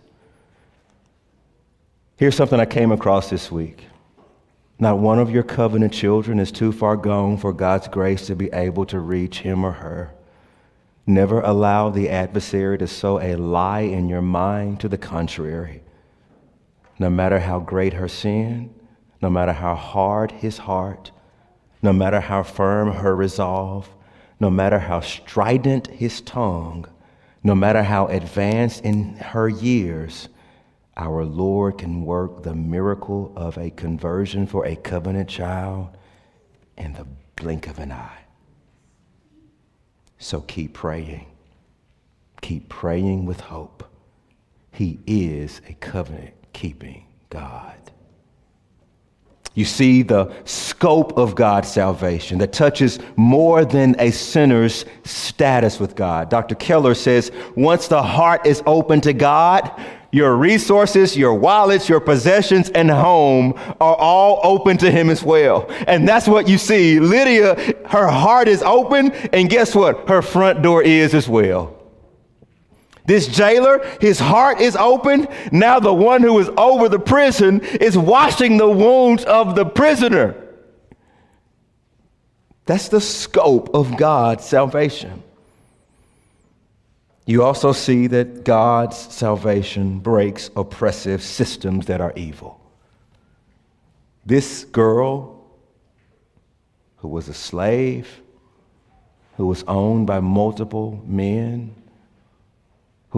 Here's 2.17 2.35
something 2.35 2.59
I 2.59 2.65
came 2.65 2.91
across 2.91 3.29
this 3.29 3.51
week. 3.51 3.85
Not 4.79 4.99
one 4.99 5.19
of 5.19 5.31
your 5.31 5.43
covenant 5.43 5.93
children 5.93 6.39
is 6.39 6.51
too 6.51 6.71
far 6.71 6.97
gone 6.97 7.37
for 7.37 7.53
God's 7.53 7.87
grace 7.87 8.27
to 8.27 8.35
be 8.35 8.51
able 8.51 8.85
to 8.87 8.99
reach 8.99 9.39
him 9.39 9.63
or 9.63 9.71
her. 9.71 10.13
Never 11.05 11.39
allow 11.39 11.89
the 11.89 12.09
adversary 12.09 12.77
to 12.79 12.87
sow 12.87 13.19
a 13.21 13.35
lie 13.35 13.81
in 13.81 14.09
your 14.09 14.21
mind 14.21 14.81
to 14.81 14.89
the 14.89 14.97
contrary 14.97 15.81
no 16.99 17.09
matter 17.09 17.39
how 17.39 17.59
great 17.59 17.93
her 17.93 18.07
sin, 18.07 18.73
no 19.21 19.29
matter 19.29 19.53
how 19.53 19.75
hard 19.75 20.31
his 20.31 20.57
heart, 20.57 21.11
no 21.81 21.93
matter 21.93 22.19
how 22.19 22.43
firm 22.43 22.91
her 22.91 23.15
resolve, 23.15 23.89
no 24.39 24.49
matter 24.49 24.79
how 24.79 24.99
strident 24.99 25.87
his 25.87 26.21
tongue, 26.21 26.85
no 27.43 27.55
matter 27.55 27.83
how 27.83 28.07
advanced 28.07 28.83
in 28.83 29.15
her 29.17 29.47
years, 29.47 30.29
our 30.95 31.23
Lord 31.23 31.77
can 31.77 32.03
work 32.03 32.43
the 32.43 32.55
miracle 32.55 33.31
of 33.35 33.57
a 33.57 33.69
conversion 33.69 34.47
for 34.47 34.65
a 34.65 34.75
covenant 34.75 35.29
child 35.29 35.89
in 36.77 36.93
the 36.93 37.05
blink 37.35 37.67
of 37.67 37.79
an 37.79 37.91
eye. 37.91 38.25
So 40.17 40.41
keep 40.41 40.73
praying. 40.73 41.27
Keep 42.41 42.69
praying 42.69 43.25
with 43.25 43.41
hope. 43.41 43.83
He 44.71 44.99
is 45.05 45.61
a 45.67 45.73
covenant 45.73 46.33
keeping 46.57 47.05
God. 47.29 47.75
You 49.53 49.63
see 49.63 50.01
the 50.01 50.33
scope 50.43 51.17
of 51.17 51.35
God's 51.35 51.71
salvation 51.71 52.39
that 52.39 52.51
touches 52.51 52.97
more 53.15 53.63
than 53.63 53.95
a 53.99 54.09
sinner's 54.09 54.85
status 55.03 55.79
with 55.79 55.95
God. 55.95 56.29
Dr. 56.29 56.55
Keller 56.55 56.95
says 56.95 57.31
once 57.55 57.87
the 57.87 58.01
heart 58.01 58.47
is 58.47 58.63
open 58.65 59.01
to 59.01 59.13
God, 59.13 59.71
your 60.11 60.35
resources, 60.35 61.15
your 61.15 61.35
wallets, 61.35 61.87
your 61.87 61.99
possessions, 61.99 62.71
and 62.71 62.89
home 62.89 63.53
are 63.79 63.95
all 63.95 64.39
open 64.43 64.77
to 64.77 64.89
Him 64.89 65.11
as 65.11 65.23
well. 65.23 65.67
And 65.87 66.07
that's 66.07 66.27
what 66.27 66.47
you 66.47 66.57
see. 66.57 66.99
Lydia, 66.99 67.55
her 67.85 68.07
heart 68.07 68.47
is 68.47 68.63
open, 68.63 69.11
and 69.31 69.47
guess 69.47 69.75
what? 69.75 70.09
Her 70.09 70.23
front 70.23 70.63
door 70.63 70.81
is 70.81 71.13
as 71.13 71.29
well. 71.29 71.76
This 73.07 73.25
jailer, 73.27 73.87
his 74.01 74.19
heart 74.19 74.59
is 74.59 74.75
open. 74.75 75.29
Now 75.53 75.79
the 75.79 75.93
one 75.93 76.21
who 76.21 76.37
is 76.39 76.49
over 76.57 76.89
the 76.89 76.99
prison 76.99 77.61
is 77.61 77.97
washing 77.97 78.57
the 78.57 78.69
wounds 78.69 79.23
of 79.23 79.55
the 79.55 79.65
prisoner. 79.65 80.35
That's 82.65 82.89
the 82.89 82.99
scope 82.99 83.73
of 83.73 83.95
God's 83.95 84.43
salvation. 84.43 85.23
You 87.25 87.43
also 87.43 87.71
see 87.71 88.07
that 88.07 88.43
God's 88.43 88.97
salvation 88.97 89.99
breaks 89.99 90.49
oppressive 90.57 91.23
systems 91.23 91.85
that 91.85 92.01
are 92.01 92.11
evil. 92.17 92.59
This 94.25 94.65
girl, 94.65 95.45
who 96.97 97.07
was 97.07 97.29
a 97.29 97.33
slave, 97.33 98.21
who 99.37 99.47
was 99.47 99.63
owned 99.65 100.07
by 100.07 100.19
multiple 100.19 101.01
men, 101.05 101.73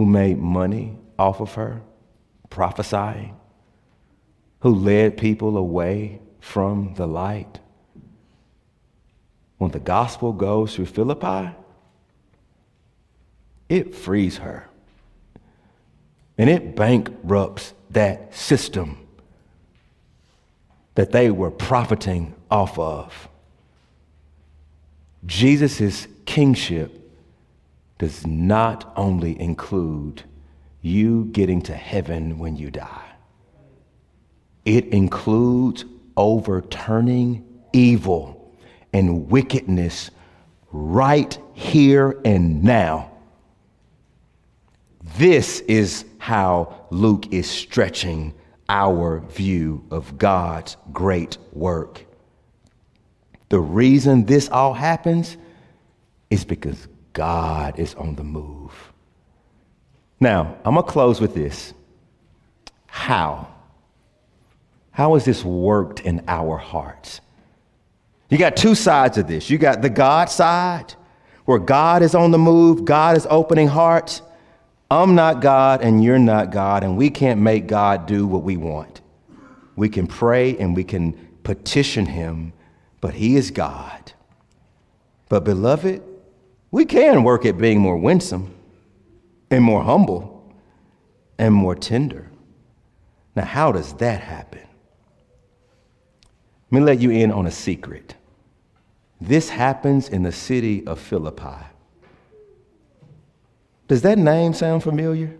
who 0.00 0.06
made 0.06 0.38
money 0.38 0.96
off 1.18 1.42
of 1.42 1.52
her 1.52 1.82
prophesying, 2.48 3.36
who 4.60 4.74
led 4.74 5.18
people 5.18 5.58
away 5.58 6.18
from 6.40 6.94
the 6.94 7.06
light. 7.06 7.60
When 9.58 9.72
the 9.72 9.78
gospel 9.78 10.32
goes 10.32 10.74
through 10.74 10.86
Philippi, 10.86 11.50
it 13.68 13.94
frees 13.94 14.38
her. 14.38 14.66
And 16.38 16.48
it 16.48 16.74
bankrupts 16.74 17.74
that 17.90 18.34
system 18.34 19.06
that 20.94 21.12
they 21.12 21.30
were 21.30 21.50
profiting 21.50 22.34
off 22.50 22.78
of. 22.78 23.28
Jesus' 25.26 26.08
kingship 26.24 26.99
does 28.00 28.26
not 28.26 28.94
only 28.96 29.38
include 29.38 30.22
you 30.80 31.26
getting 31.32 31.60
to 31.60 31.74
heaven 31.74 32.38
when 32.38 32.56
you 32.56 32.70
die, 32.70 33.12
it 34.64 34.86
includes 34.86 35.84
overturning 36.16 37.44
evil 37.74 38.56
and 38.94 39.28
wickedness 39.28 40.10
right 40.72 41.38
here 41.52 42.18
and 42.24 42.64
now. 42.64 43.10
This 45.18 45.60
is 45.60 46.06
how 46.16 46.86
Luke 46.88 47.30
is 47.34 47.50
stretching 47.50 48.32
our 48.70 49.20
view 49.20 49.84
of 49.90 50.16
God's 50.16 50.78
great 50.90 51.36
work. 51.52 52.06
The 53.50 53.60
reason 53.60 54.24
this 54.24 54.48
all 54.48 54.72
happens 54.72 55.36
is 56.30 56.46
because 56.46 56.88
God 57.12 57.78
is 57.78 57.94
on 57.94 58.14
the 58.14 58.24
move. 58.24 58.92
Now, 60.18 60.56
I'm 60.64 60.74
going 60.74 60.84
to 60.86 60.92
close 60.92 61.20
with 61.20 61.34
this. 61.34 61.72
How? 62.86 63.48
How 64.90 65.14
has 65.14 65.24
this 65.24 65.44
worked 65.44 66.00
in 66.00 66.22
our 66.28 66.56
hearts? 66.56 67.20
You 68.28 68.38
got 68.38 68.56
two 68.56 68.74
sides 68.74 69.18
of 69.18 69.26
this. 69.26 69.50
You 69.50 69.58
got 69.58 69.82
the 69.82 69.90
God 69.90 70.28
side, 70.28 70.94
where 71.46 71.58
God 71.58 72.02
is 72.02 72.14
on 72.14 72.30
the 72.30 72.38
move, 72.38 72.84
God 72.84 73.16
is 73.16 73.26
opening 73.30 73.68
hearts. 73.68 74.22
I'm 74.90 75.14
not 75.14 75.40
God 75.40 75.82
and 75.82 76.02
you're 76.02 76.18
not 76.18 76.50
God, 76.50 76.82
and 76.82 76.96
we 76.96 77.10
can't 77.10 77.40
make 77.40 77.66
God 77.66 78.06
do 78.06 78.26
what 78.26 78.42
we 78.42 78.56
want. 78.56 79.00
We 79.76 79.88
can 79.88 80.06
pray 80.06 80.56
and 80.58 80.76
we 80.76 80.84
can 80.84 81.12
petition 81.44 82.06
Him, 82.06 82.52
but 83.00 83.14
He 83.14 83.36
is 83.36 83.50
God. 83.50 84.12
But, 85.28 85.44
beloved, 85.44 86.02
we 86.70 86.84
can 86.84 87.24
work 87.24 87.44
at 87.44 87.58
being 87.58 87.80
more 87.80 87.96
winsome 87.96 88.54
and 89.50 89.64
more 89.64 89.82
humble 89.82 90.54
and 91.38 91.54
more 91.54 91.74
tender. 91.74 92.30
Now, 93.34 93.44
how 93.44 93.72
does 93.72 93.94
that 93.94 94.20
happen? 94.20 94.66
Let 96.70 96.80
me 96.80 96.84
let 96.84 97.00
you 97.00 97.10
in 97.10 97.32
on 97.32 97.46
a 97.46 97.50
secret. 97.50 98.14
This 99.20 99.48
happens 99.48 100.08
in 100.08 100.22
the 100.22 100.32
city 100.32 100.86
of 100.86 101.00
Philippi. 101.00 101.66
Does 103.88 104.02
that 104.02 104.18
name 104.18 104.54
sound 104.54 104.82
familiar? 104.82 105.36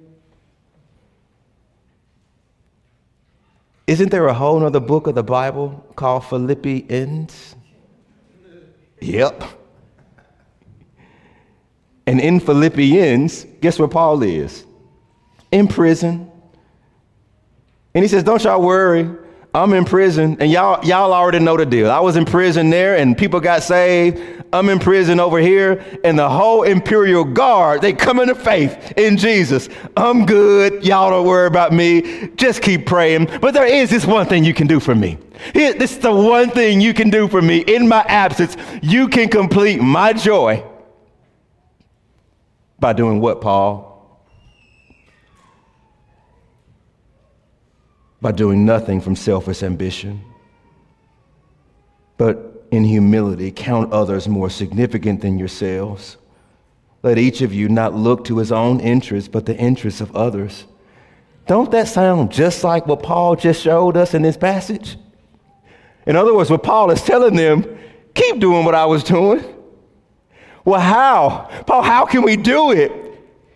Isn't 3.86 4.10
there 4.10 4.26
a 4.26 4.34
whole 4.34 4.64
other 4.64 4.80
book 4.80 5.06
of 5.06 5.14
the 5.14 5.22
Bible 5.22 5.84
called 5.96 6.24
Philippians? 6.24 7.56
Yep. 9.00 9.59
And 12.10 12.20
in 12.20 12.40
Philippians, 12.40 13.46
guess 13.60 13.78
where 13.78 13.86
Paul 13.86 14.24
is? 14.24 14.64
In 15.52 15.68
prison. 15.68 16.28
And 17.94 18.02
he 18.02 18.08
says, 18.08 18.24
Don't 18.24 18.42
y'all 18.42 18.60
worry. 18.60 19.08
I'm 19.54 19.72
in 19.74 19.84
prison, 19.84 20.36
and 20.40 20.50
y'all, 20.50 20.84
y'all 20.84 21.12
already 21.12 21.38
know 21.38 21.56
the 21.56 21.66
deal. 21.66 21.88
I 21.88 22.00
was 22.00 22.16
in 22.16 22.24
prison 22.24 22.68
there, 22.70 22.96
and 22.96 23.16
people 23.16 23.38
got 23.38 23.62
saved. 23.62 24.44
I'm 24.52 24.68
in 24.70 24.80
prison 24.80 25.20
over 25.20 25.38
here, 25.38 25.84
and 26.02 26.18
the 26.18 26.28
whole 26.28 26.64
imperial 26.64 27.22
guard, 27.22 27.80
they 27.80 27.92
come 27.92 28.18
into 28.18 28.34
faith 28.34 28.92
in 28.96 29.16
Jesus. 29.16 29.68
I'm 29.96 30.26
good. 30.26 30.84
Y'all 30.84 31.10
don't 31.10 31.26
worry 31.26 31.46
about 31.46 31.72
me. 31.72 32.28
Just 32.34 32.60
keep 32.60 32.86
praying. 32.86 33.28
But 33.40 33.54
there 33.54 33.66
is 33.66 33.88
this 33.88 34.04
one 34.04 34.26
thing 34.26 34.42
you 34.42 34.54
can 34.54 34.66
do 34.66 34.80
for 34.80 34.96
me. 34.96 35.16
Here, 35.54 35.74
this 35.74 35.92
is 35.92 35.98
the 35.98 36.12
one 36.12 36.50
thing 36.50 36.80
you 36.80 36.92
can 36.92 37.08
do 37.08 37.28
for 37.28 37.40
me 37.40 37.58
in 37.60 37.86
my 37.86 38.02
absence. 38.08 38.56
You 38.82 39.06
can 39.06 39.28
complete 39.28 39.80
my 39.80 40.12
joy 40.12 40.64
by 42.80 42.92
doing 42.92 43.20
what, 43.20 43.40
Paul? 43.40 43.90
by 48.20 48.32
doing 48.32 48.64
nothing 48.64 49.00
from 49.00 49.16
selfish 49.16 49.62
ambition, 49.62 50.22
but 52.16 52.66
in 52.70 52.84
humility 52.84 53.50
count 53.50 53.92
others 53.92 54.28
more 54.28 54.50
significant 54.50 55.22
than 55.22 55.38
yourselves. 55.38 56.16
Let 57.02 57.16
each 57.16 57.40
of 57.40 57.54
you 57.54 57.68
not 57.68 57.94
look 57.94 58.24
to 58.26 58.36
his 58.38 58.52
own 58.52 58.80
interests, 58.80 59.28
but 59.28 59.46
the 59.46 59.56
interests 59.56 60.02
of 60.02 60.14
others. 60.14 60.66
Don't 61.46 61.70
that 61.70 61.88
sound 61.88 62.30
just 62.30 62.62
like 62.62 62.86
what 62.86 63.02
Paul 63.02 63.36
just 63.36 63.62
showed 63.62 63.96
us 63.96 64.12
in 64.12 64.22
this 64.22 64.36
passage? 64.36 64.98
In 66.06 66.14
other 66.14 66.34
words, 66.34 66.50
what 66.50 66.62
Paul 66.62 66.90
is 66.90 67.02
telling 67.02 67.36
them, 67.36 67.64
keep 68.14 68.38
doing 68.38 68.64
what 68.64 68.74
I 68.74 68.84
was 68.84 69.02
doing. 69.02 69.42
Well, 70.64 70.80
how? 70.80 71.48
Paul, 71.66 71.82
how 71.82 72.06
can 72.06 72.22
we 72.22 72.36
do 72.36 72.72
it? 72.72 72.92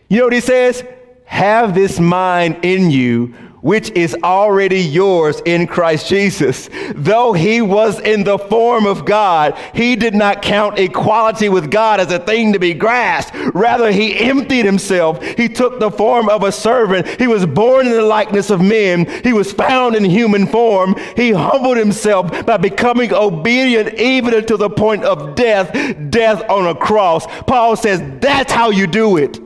You 0.09 0.19
know 0.19 0.25
what 0.25 0.33
he 0.33 0.41
says? 0.41 0.85
Have 1.25 1.75
this 1.75 1.99
mind 1.99 2.65
in 2.65 2.91
you, 2.91 3.35
which 3.65 3.91
is 3.93 4.15
already 4.23 4.79
yours 4.79 5.41
in 5.47 5.67
Christ 5.67 6.07
Jesus. 6.07 6.69
Though 6.95 7.33
he 7.33 7.63
was 7.63 7.99
in 7.99 8.23
the 8.23 8.39
form 8.39 8.85
of 8.85 9.07
God, 9.07 9.59
he 9.73 9.97
did 9.97 10.15
not 10.15 10.43
count 10.43 10.79
equality 10.79 11.49
with 11.49 11.71
God 11.71 11.99
as 11.99 12.13
a 12.13 12.19
thing 12.19 12.53
to 12.53 12.59
be 12.59 12.75
grasped. 12.75 13.35
Rather, 13.55 13.91
he 13.91 14.19
emptied 14.19 14.67
himself. 14.67 15.23
He 15.25 15.49
took 15.49 15.81
the 15.81 15.91
form 15.91 16.29
of 16.29 16.43
a 16.43 16.53
servant. 16.53 17.09
He 17.19 17.27
was 17.27 17.47
born 17.47 17.87
in 17.87 17.93
the 17.93 18.03
likeness 18.03 18.51
of 18.51 18.61
men. 18.61 19.07
He 19.23 19.33
was 19.33 19.51
found 19.51 19.97
in 19.97 20.05
human 20.05 20.47
form. 20.47 20.95
He 21.17 21.33
humbled 21.33 21.79
himself 21.79 22.45
by 22.45 22.59
becoming 22.59 23.15
obedient 23.15 23.95
even 23.95 24.35
unto 24.35 24.59
the 24.59 24.69
point 24.69 25.05
of 25.05 25.37
death, 25.37 25.73
death 26.11 26.43
on 26.51 26.67
a 26.67 26.75
cross. 26.75 27.27
Paul 27.47 27.77
says 27.77 28.03
that's 28.21 28.53
how 28.53 28.69
you 28.69 28.87
do 28.87 29.17
it. 29.17 29.44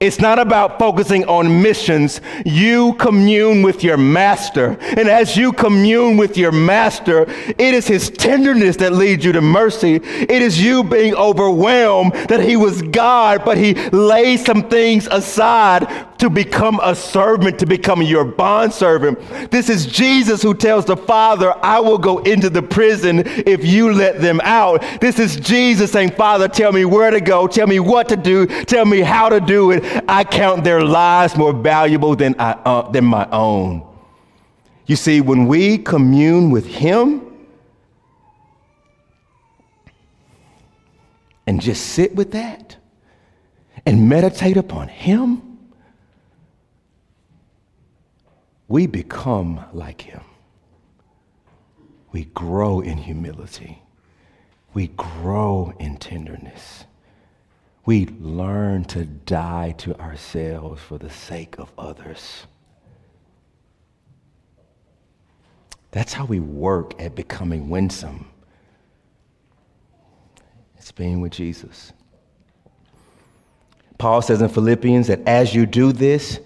It's 0.00 0.18
not 0.18 0.38
about 0.38 0.78
focusing 0.78 1.26
on 1.26 1.60
missions. 1.60 2.22
You 2.46 2.94
commune 2.94 3.60
with 3.60 3.84
your 3.84 3.98
master. 3.98 4.78
And 4.80 5.10
as 5.10 5.36
you 5.36 5.52
commune 5.52 6.16
with 6.16 6.38
your 6.38 6.52
master, 6.52 7.26
it 7.28 7.74
is 7.74 7.86
his 7.86 8.08
tenderness 8.08 8.76
that 8.76 8.94
leads 8.94 9.26
you 9.26 9.32
to 9.32 9.42
mercy. 9.42 9.96
It 9.96 10.30
is 10.30 10.58
you 10.58 10.84
being 10.84 11.14
overwhelmed 11.14 12.14
that 12.30 12.40
he 12.40 12.56
was 12.56 12.80
God, 12.80 13.44
but 13.44 13.58
he 13.58 13.74
laid 13.90 14.38
some 14.38 14.70
things 14.70 15.06
aside 15.06 15.86
to 16.20 16.30
become 16.30 16.78
a 16.82 16.94
servant, 16.94 17.58
to 17.58 17.66
become 17.66 18.02
your 18.02 18.24
bondservant. 18.24 19.18
This 19.50 19.68
is 19.68 19.86
Jesus 19.86 20.42
who 20.42 20.54
tells 20.54 20.84
the 20.84 20.96
Father, 20.96 21.54
I 21.64 21.80
will 21.80 21.98
go 21.98 22.18
into 22.18 22.50
the 22.50 22.62
prison 22.62 23.22
if 23.26 23.64
you 23.64 23.92
let 23.92 24.20
them 24.20 24.40
out. 24.44 24.82
This 25.00 25.18
is 25.18 25.36
Jesus 25.36 25.90
saying, 25.90 26.10
Father, 26.12 26.46
tell 26.46 26.72
me 26.72 26.84
where 26.84 27.10
to 27.10 27.20
go, 27.20 27.46
tell 27.46 27.66
me 27.66 27.80
what 27.80 28.08
to 28.10 28.16
do, 28.16 28.46
tell 28.46 28.84
me 28.84 29.00
how 29.00 29.30
to 29.30 29.40
do 29.40 29.70
it. 29.70 30.04
I 30.08 30.24
count 30.24 30.62
their 30.62 30.82
lives 30.82 31.36
more 31.36 31.54
valuable 31.54 32.14
than, 32.14 32.34
I, 32.38 32.52
uh, 32.52 32.90
than 32.90 33.04
my 33.06 33.28
own. 33.30 33.86
You 34.86 34.96
see, 34.96 35.20
when 35.20 35.46
we 35.46 35.78
commune 35.78 36.50
with 36.50 36.66
Him 36.66 37.22
and 41.46 41.60
just 41.62 41.86
sit 41.86 42.14
with 42.14 42.32
that 42.32 42.76
and 43.86 44.08
meditate 44.08 44.58
upon 44.58 44.88
Him, 44.88 45.49
we 48.70 48.86
become 48.86 49.62
like 49.74 50.00
Him. 50.00 50.22
We 52.10 52.24
grow 52.24 52.80
in 52.80 52.96
humility, 52.96 53.82
we 54.72 54.86
grow 54.88 55.74
in 55.78 55.98
tenderness 55.98 56.84
we 57.90 58.06
learn 58.20 58.84
to 58.84 59.04
die 59.04 59.74
to 59.78 59.98
ourselves 59.98 60.80
for 60.80 60.98
the 60.98 61.10
sake 61.10 61.58
of 61.58 61.72
others. 61.76 62.46
That's 65.90 66.12
how 66.12 66.24
we 66.24 66.38
work 66.38 67.00
at 67.02 67.16
becoming 67.16 67.68
winsome. 67.68 68.30
It's 70.76 70.92
being 70.92 71.20
with 71.20 71.32
Jesus. 71.32 71.92
Paul 73.98 74.22
says 74.22 74.40
in 74.40 74.48
Philippians 74.48 75.08
that 75.08 75.26
as 75.26 75.54
you 75.54 75.66
do 75.66 75.92
this, 75.92 76.38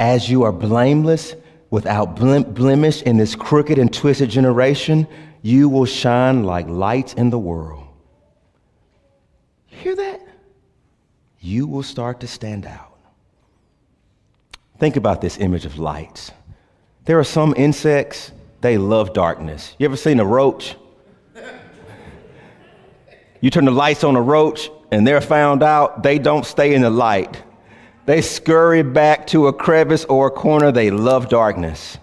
as 0.00 0.28
you 0.28 0.42
are 0.42 0.52
blameless, 0.52 1.36
without 1.72 2.14
blemish 2.14 3.02
in 3.02 3.16
this 3.16 3.34
crooked 3.34 3.78
and 3.78 3.92
twisted 3.92 4.30
generation, 4.30 5.08
you 5.42 5.68
will 5.68 5.86
shine 5.86 6.44
like 6.44 6.68
lights 6.68 7.14
in 7.14 7.30
the 7.30 7.38
world. 7.38 7.88
Hear 9.66 9.96
that? 9.96 10.22
you 11.42 11.66
will 11.66 11.82
start 11.82 12.20
to 12.20 12.28
stand 12.28 12.64
out. 12.64 12.96
Think 14.78 14.96
about 14.96 15.20
this 15.20 15.38
image 15.38 15.66
of 15.66 15.78
lights. 15.78 16.30
There 17.04 17.18
are 17.18 17.24
some 17.24 17.52
insects, 17.56 18.30
they 18.60 18.78
love 18.78 19.12
darkness. 19.12 19.74
You 19.78 19.86
ever 19.86 19.96
seen 19.96 20.20
a 20.20 20.24
roach? 20.24 20.76
You 23.40 23.50
turn 23.50 23.64
the 23.64 23.72
lights 23.72 24.04
on 24.04 24.14
a 24.14 24.22
roach 24.22 24.70
and 24.92 25.04
they're 25.06 25.20
found 25.20 25.64
out, 25.64 26.04
they 26.04 26.20
don't 26.20 26.46
stay 26.46 26.74
in 26.74 26.82
the 26.82 26.90
light. 26.90 27.42
They 28.04 28.20
scurry 28.20 28.82
back 28.82 29.26
to 29.28 29.46
a 29.46 29.52
crevice 29.52 30.04
or 30.04 30.26
a 30.26 30.30
corner. 30.30 30.72
They 30.72 30.90
love 30.90 31.28
darkness. 31.28 31.98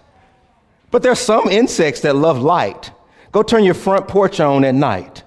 But 0.90 1.02
there's 1.02 1.18
some 1.18 1.48
insects 1.48 2.00
that 2.00 2.16
love 2.16 2.38
light. 2.38 2.90
Go 3.32 3.42
turn 3.42 3.64
your 3.64 3.74
front 3.74 4.08
porch 4.08 4.40
on 4.40 4.64
at 4.64 4.74
night 4.74 5.22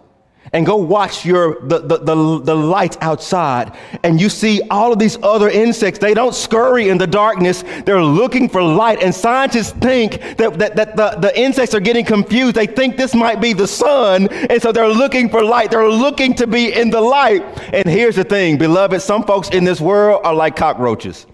and 0.53 0.65
go 0.65 0.75
watch 0.75 1.25
your 1.25 1.59
the, 1.61 1.79
the, 1.79 1.97
the, 1.97 2.41
the 2.43 2.55
lights 2.55 2.97
outside. 3.01 3.75
And 4.03 4.21
you 4.21 4.29
see 4.29 4.61
all 4.69 4.93
of 4.93 4.99
these 4.99 5.17
other 5.23 5.49
insects. 5.49 5.99
They 5.99 6.13
don't 6.13 6.35
scurry 6.35 6.89
in 6.89 6.99
the 6.99 7.07
darkness. 7.07 7.63
They're 7.85 8.03
looking 8.03 8.47
for 8.47 8.61
light. 8.61 9.01
And 9.01 9.13
scientists 9.13 9.71
think 9.71 10.21
that, 10.37 10.59
that, 10.59 10.75
that 10.75 10.95
the, 10.95 11.17
the 11.19 11.39
insects 11.39 11.73
are 11.73 11.79
getting 11.79 12.05
confused. 12.05 12.55
They 12.55 12.67
think 12.67 12.97
this 12.97 13.15
might 13.15 13.41
be 13.41 13.53
the 13.53 13.67
sun. 13.67 14.27
And 14.27 14.61
so 14.61 14.71
they're 14.71 14.87
looking 14.87 15.27
for 15.29 15.43
light. 15.43 15.71
They're 15.71 15.89
looking 15.89 16.35
to 16.35 16.47
be 16.47 16.71
in 16.71 16.91
the 16.91 17.01
light. 17.01 17.43
And 17.73 17.87
here's 17.87 18.15
the 18.15 18.23
thing 18.23 18.57
beloved. 18.57 19.01
Some 19.01 19.23
folks 19.23 19.49
in 19.49 19.63
this 19.63 19.81
world 19.81 20.21
are 20.23 20.35
like 20.35 20.55
cockroaches. 20.55 21.25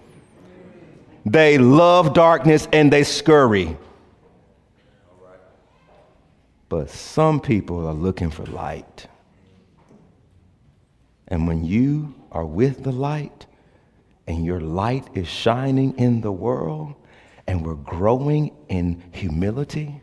They 1.26 1.58
love 1.58 2.14
darkness 2.14 2.66
and 2.72 2.90
they 2.90 3.04
scurry 3.04 3.76
but 6.70 6.88
some 6.88 7.40
people 7.40 7.84
are 7.84 7.92
looking 7.92 8.30
for 8.30 8.46
light. 8.46 9.08
And 11.26 11.46
when 11.48 11.64
you 11.64 12.14
are 12.30 12.46
with 12.46 12.84
the 12.84 12.92
light 12.92 13.44
and 14.28 14.44
your 14.44 14.60
light 14.60 15.08
is 15.14 15.26
shining 15.26 15.98
in 15.98 16.20
the 16.20 16.30
world 16.30 16.94
and 17.48 17.66
we're 17.66 17.74
growing 17.74 18.56
in 18.68 19.02
humility, 19.10 20.00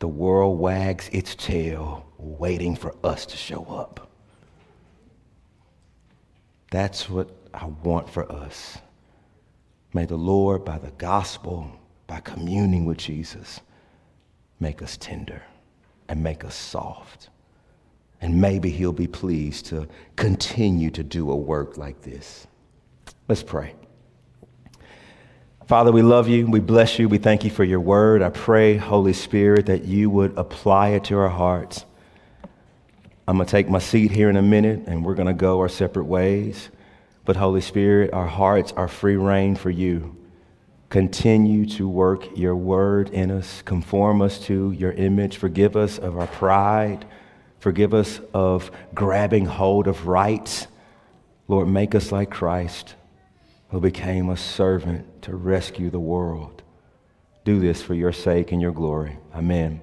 the 0.00 0.08
world 0.08 0.58
wags 0.58 1.10
its 1.12 1.34
tail 1.34 2.06
waiting 2.16 2.76
for 2.76 2.94
us 3.04 3.26
to 3.26 3.36
show 3.36 3.62
up. 3.66 4.10
That's 6.70 7.10
what 7.10 7.28
I 7.52 7.66
want 7.66 8.08
for 8.08 8.30
us. 8.32 8.78
May 9.92 10.06
the 10.06 10.16
Lord, 10.16 10.64
by 10.64 10.78
the 10.78 10.92
gospel, 10.92 11.70
by 12.06 12.20
communing 12.20 12.86
with 12.86 12.98
Jesus, 12.98 13.60
make 14.60 14.82
us 14.82 14.96
tender 14.96 15.42
and 16.08 16.22
make 16.22 16.44
us 16.44 16.54
soft. 16.54 17.30
And 18.20 18.40
maybe 18.40 18.70
He'll 18.70 18.92
be 18.92 19.06
pleased 19.06 19.66
to 19.66 19.88
continue 20.16 20.90
to 20.90 21.02
do 21.02 21.30
a 21.30 21.36
work 21.36 21.76
like 21.76 22.02
this. 22.02 22.46
Let's 23.28 23.42
pray. 23.42 23.74
Father, 25.66 25.90
we 25.90 26.02
love 26.02 26.28
you. 26.28 26.46
We 26.46 26.60
bless 26.60 26.98
you. 26.98 27.08
We 27.08 27.18
thank 27.18 27.44
you 27.44 27.50
for 27.50 27.64
your 27.64 27.80
word. 27.80 28.22
I 28.22 28.30
pray, 28.30 28.76
Holy 28.76 29.12
Spirit, 29.12 29.66
that 29.66 29.84
you 29.84 30.08
would 30.10 30.38
apply 30.38 30.90
it 30.90 31.04
to 31.04 31.18
our 31.18 31.28
hearts. 31.28 31.84
I'm 33.26 33.36
going 33.36 33.46
to 33.46 33.50
take 33.50 33.68
my 33.68 33.80
seat 33.80 34.12
here 34.12 34.30
in 34.30 34.36
a 34.36 34.42
minute 34.42 34.84
and 34.86 35.04
we're 35.04 35.16
going 35.16 35.26
to 35.26 35.34
go 35.34 35.58
our 35.58 35.68
separate 35.68 36.04
ways. 36.04 36.68
But, 37.24 37.34
Holy 37.34 37.60
Spirit, 37.60 38.12
our 38.12 38.28
hearts 38.28 38.72
are 38.76 38.86
free 38.86 39.16
rein 39.16 39.56
for 39.56 39.70
you. 39.70 40.16
Continue 40.88 41.66
to 41.66 41.88
work 41.88 42.36
your 42.36 42.54
word 42.54 43.10
in 43.10 43.30
us, 43.30 43.62
conform 43.62 44.22
us 44.22 44.38
to 44.46 44.70
your 44.70 44.92
image, 44.92 45.36
forgive 45.36 45.76
us 45.76 45.98
of 45.98 46.16
our 46.16 46.28
pride, 46.28 47.04
forgive 47.58 47.92
us 47.92 48.20
of 48.32 48.70
grabbing 48.94 49.46
hold 49.46 49.88
of 49.88 50.06
rights. 50.06 50.68
Lord, 51.48 51.68
make 51.68 51.94
us 51.94 52.12
like 52.12 52.30
Christ, 52.30 52.94
who 53.70 53.80
became 53.80 54.28
a 54.28 54.36
servant 54.36 55.22
to 55.22 55.34
rescue 55.34 55.90
the 55.90 56.00
world. 56.00 56.62
Do 57.44 57.58
this 57.58 57.82
for 57.82 57.94
your 57.94 58.12
sake 58.12 58.52
and 58.52 58.62
your 58.62 58.72
glory. 58.72 59.18
Amen. 59.34 59.80